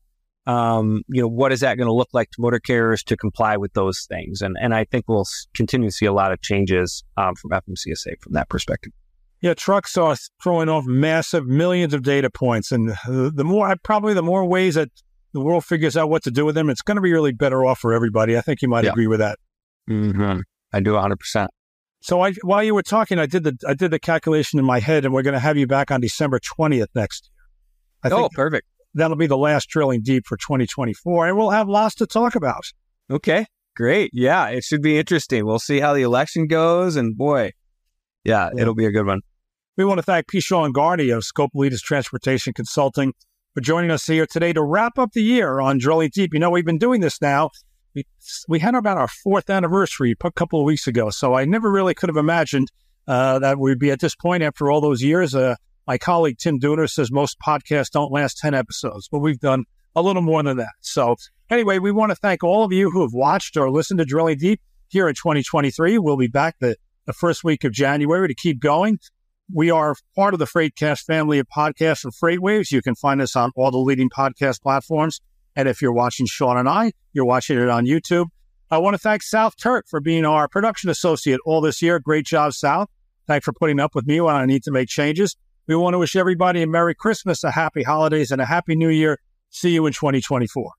um, 0.48 1.03
you 1.09 1.20
know, 1.20 1.29
what 1.29 1.53
is 1.53 1.61
that 1.61 1.77
going 1.77 1.87
to 1.87 1.92
look 1.92 2.09
like 2.14 2.31
to 2.31 2.40
motor 2.40 2.59
carriers 2.59 3.03
to 3.05 3.18
comply 3.18 3.59
with 3.59 3.74
those 3.74 4.07
things? 4.09 4.40
And 4.40 4.57
and 4.59 4.74
I 4.74 4.85
think 4.85 5.05
we'll 5.07 5.27
continue 5.55 5.90
to 5.90 5.94
see 5.94 6.07
a 6.07 6.12
lot 6.12 6.33
of 6.33 6.40
changes 6.40 7.05
um, 7.18 7.35
from 7.35 7.51
FMCSA 7.51 8.18
from 8.22 8.33
that 8.33 8.48
perspective. 8.48 8.92
Yeah, 9.42 9.55
trucks 9.55 9.96
are 9.98 10.16
throwing 10.42 10.70
off 10.70 10.85
massive 10.87 11.46
millions 11.46 11.92
of 11.92 12.03
data 12.03 12.31
points, 12.31 12.72
and 12.72 12.88
the 13.07 13.44
more 13.44 13.77
probably 13.85 14.14
the 14.14 14.22
more 14.22 14.44
ways 14.46 14.74
that 14.74 14.88
the 15.35 15.40
world 15.40 15.66
figures 15.66 15.98
out 15.98 16.09
what 16.09 16.22
to 16.22 16.31
do 16.31 16.46
with 16.46 16.55
them, 16.55 16.70
it's 16.70 16.81
going 16.81 16.96
to 16.96 17.03
be 17.03 17.12
really 17.12 17.33
better 17.33 17.66
off 17.66 17.79
for 17.79 17.92
everybody. 17.92 18.38
I 18.38 18.40
think 18.40 18.62
you 18.62 18.68
might 18.68 18.85
yeah. 18.85 18.90
agree 18.90 19.07
with 19.07 19.20
that. 19.20 19.38
Mm-hmm. 19.88 20.40
I 20.72 20.81
do 20.81 20.94
100. 20.94 21.16
percent 21.18 21.51
So 22.00 22.22
I, 22.22 22.32
while 22.42 22.62
you 22.62 22.74
were 22.74 22.82
talking, 22.82 23.18
I 23.18 23.26
did 23.26 23.44
the 23.44 23.56
I 23.66 23.74
did 23.74 23.90
the 23.90 23.98
calculation 23.98 24.58
in 24.58 24.64
my 24.64 24.78
head, 24.78 25.04
and 25.04 25.12
we're 25.12 25.22
going 25.22 25.34
to 25.34 25.40
have 25.40 25.56
you 25.56 25.66
back 25.66 25.90
on 25.90 26.00
December 26.00 26.38
20th 26.38 26.88
next 26.94 27.30
year. 28.04 28.12
I 28.12 28.14
oh, 28.14 28.22
think, 28.22 28.32
perfect 28.34 28.66
that'll 28.94 29.16
be 29.16 29.26
the 29.26 29.38
last 29.38 29.68
drilling 29.68 30.02
deep 30.02 30.26
for 30.26 30.37
2024, 30.37 31.28
and 31.28 31.37
we'll 31.37 31.50
have 31.50 31.68
lots 31.68 31.94
to 31.96 32.06
talk 32.06 32.34
about. 32.34 32.62
Okay, 33.11 33.46
great. 33.76 34.11
Yeah, 34.12 34.48
it 34.48 34.64
should 34.64 34.82
be 34.82 34.98
interesting. 34.98 35.46
We'll 35.46 35.58
see 35.58 35.80
how 35.80 35.94
the 35.94 36.02
election 36.02 36.46
goes, 36.46 36.96
and 36.96 37.16
boy, 37.16 37.52
yeah, 38.24 38.50
yeah. 38.54 38.62
it'll 38.62 38.74
be 38.74 38.87
a 38.87 38.90
good 38.90 39.06
one. 39.06 39.20
We 39.76 39.84
want 39.84 39.98
to 39.98 40.02
thank 40.02 40.28
P. 40.28 40.40
Sean 40.40 40.72
Garney 40.72 41.16
of 41.16 41.22
Scopelitis 41.22 41.80
Transportation 41.80 42.52
Consulting 42.52 43.12
for 43.54 43.61
joining 43.61 43.90
us 43.90 44.06
here 44.06 44.26
today 44.26 44.52
to 44.52 44.62
wrap 44.62 44.98
up 44.98 45.12
the 45.12 45.22
year 45.22 45.61
on 45.61 45.78
Drilling 45.78 46.11
Deep. 46.12 46.34
You 46.34 46.40
know, 46.40 46.50
we've 46.50 46.64
been 46.64 46.78
doing 46.78 47.00
this 47.00 47.22
now. 47.22 47.50
We, 47.94 48.05
we 48.48 48.59
had 48.61 48.74
about 48.74 48.98
our 48.98 49.09
fourth 49.09 49.51
anniversary 49.51 50.14
a 50.22 50.31
couple 50.33 50.61
of 50.61 50.64
weeks 50.64 50.87
ago, 50.87 51.11
so 51.11 51.35
I 51.35 51.44
never 51.44 51.70
really 51.70 51.94
could 51.94 52.09
have 52.09 52.16
imagined 52.16 52.70
uh, 53.07 53.38
that 53.38 53.59
we'd 53.59 53.79
be 53.79 53.90
at 53.90 54.01
this 54.01 54.14
point 54.14 54.42
after 54.42 54.70
all 54.70 54.81
those 54.81 55.03
years. 55.03 55.35
Uh, 55.35 55.57
my 55.87 55.96
colleague 55.96 56.38
Tim 56.38 56.61
Dooner 56.61 56.88
says 56.88 57.11
most 57.11 57.38
podcasts 57.40 57.90
don't 57.90 58.12
last 58.12 58.38
10 58.38 58.53
episodes, 58.55 59.09
but 59.11 59.20
we've 59.20 59.40
done 59.40 59.64
a 59.96 60.03
little 60.03 60.22
more 60.22 60.42
than 60.42 60.59
that. 60.59 60.74
So, 60.81 61.16
anyway, 61.51 61.79
we 61.79 61.90
want 61.90 62.11
to 62.11 62.16
thank 62.16 62.44
all 62.44 62.62
of 62.62 62.72
you 62.72 62.90
who 62.90 63.01
have 63.01 63.14
watched 63.14 63.57
or 63.57 63.70
listened 63.70 63.98
to 63.98 64.05
Drilling 64.05 64.38
Deep 64.38 64.61
here 64.88 65.09
in 65.09 65.14
2023. 65.14 65.98
We'll 65.98 66.16
be 66.16 66.29
back 66.29 66.57
the, 66.61 66.77
the 67.07 67.14
first 67.14 67.42
week 67.42 67.64
of 67.64 67.72
January 67.72 68.29
to 68.29 68.35
keep 68.35 68.61
going. 68.61 68.98
We 69.53 69.70
are 69.70 69.94
part 70.14 70.35
of 70.35 70.40
the 70.40 70.46
Freightcast 70.46 71.05
family 71.05 71.38
of 71.38 71.46
podcasts 71.48 72.05
and 72.05 72.12
FreightWaves. 72.12 72.70
You 72.70 72.83
can 72.83 72.94
find 72.94 73.22
us 73.22 73.35
on 73.35 73.51
all 73.57 73.70
the 73.70 73.79
leading 73.79 74.11
podcast 74.11 74.61
platforms. 74.61 75.22
And 75.59 75.68
if 75.68 75.83
you're 75.83 75.92
watching 75.92 76.25
Sean 76.27 76.57
and 76.57 76.68
I, 76.68 76.92
you're 77.12 77.25
watching 77.25 77.59
it 77.59 77.68
on 77.68 77.85
YouTube. 77.85 78.27
I 78.71 78.79
want 78.79 78.94
to 78.94 78.99
thank 78.99 79.25
South 79.25 79.57
Turk 79.57 79.87
for 79.88 79.99
being 79.99 80.25
our 80.25 80.47
production 80.47 80.88
associate 80.88 81.40
all 81.44 81.61
this 81.61 81.83
year. 81.83 81.99
Great 81.99 82.27
job, 82.27 82.53
South. 82.53 82.88
Thanks 83.27 83.44
for 83.44 83.53
putting 83.53 83.81
up 83.81 83.97
with 83.97 84.07
me 84.07 84.21
when 84.21 84.37
I 84.37 84.47
need 84.47 84.62
to 84.62 84.71
make 84.71 84.88
changes. 84.88 85.37
We 85.66 85.75
want 85.75 85.94
to 85.94 85.99
wish 85.99 86.14
everybody 86.14 86.62
a 86.62 86.68
Merry 86.68 86.94
Christmas, 86.94 87.42
a 87.42 87.51
Happy 87.51 87.83
Holidays, 87.83 88.31
and 88.31 88.40
a 88.40 88.47
Happy 88.47 88.77
New 88.77 88.88
Year. 88.88 89.18
See 89.51 89.71
you 89.71 89.85
in 89.87 89.92
2024. 89.92 90.71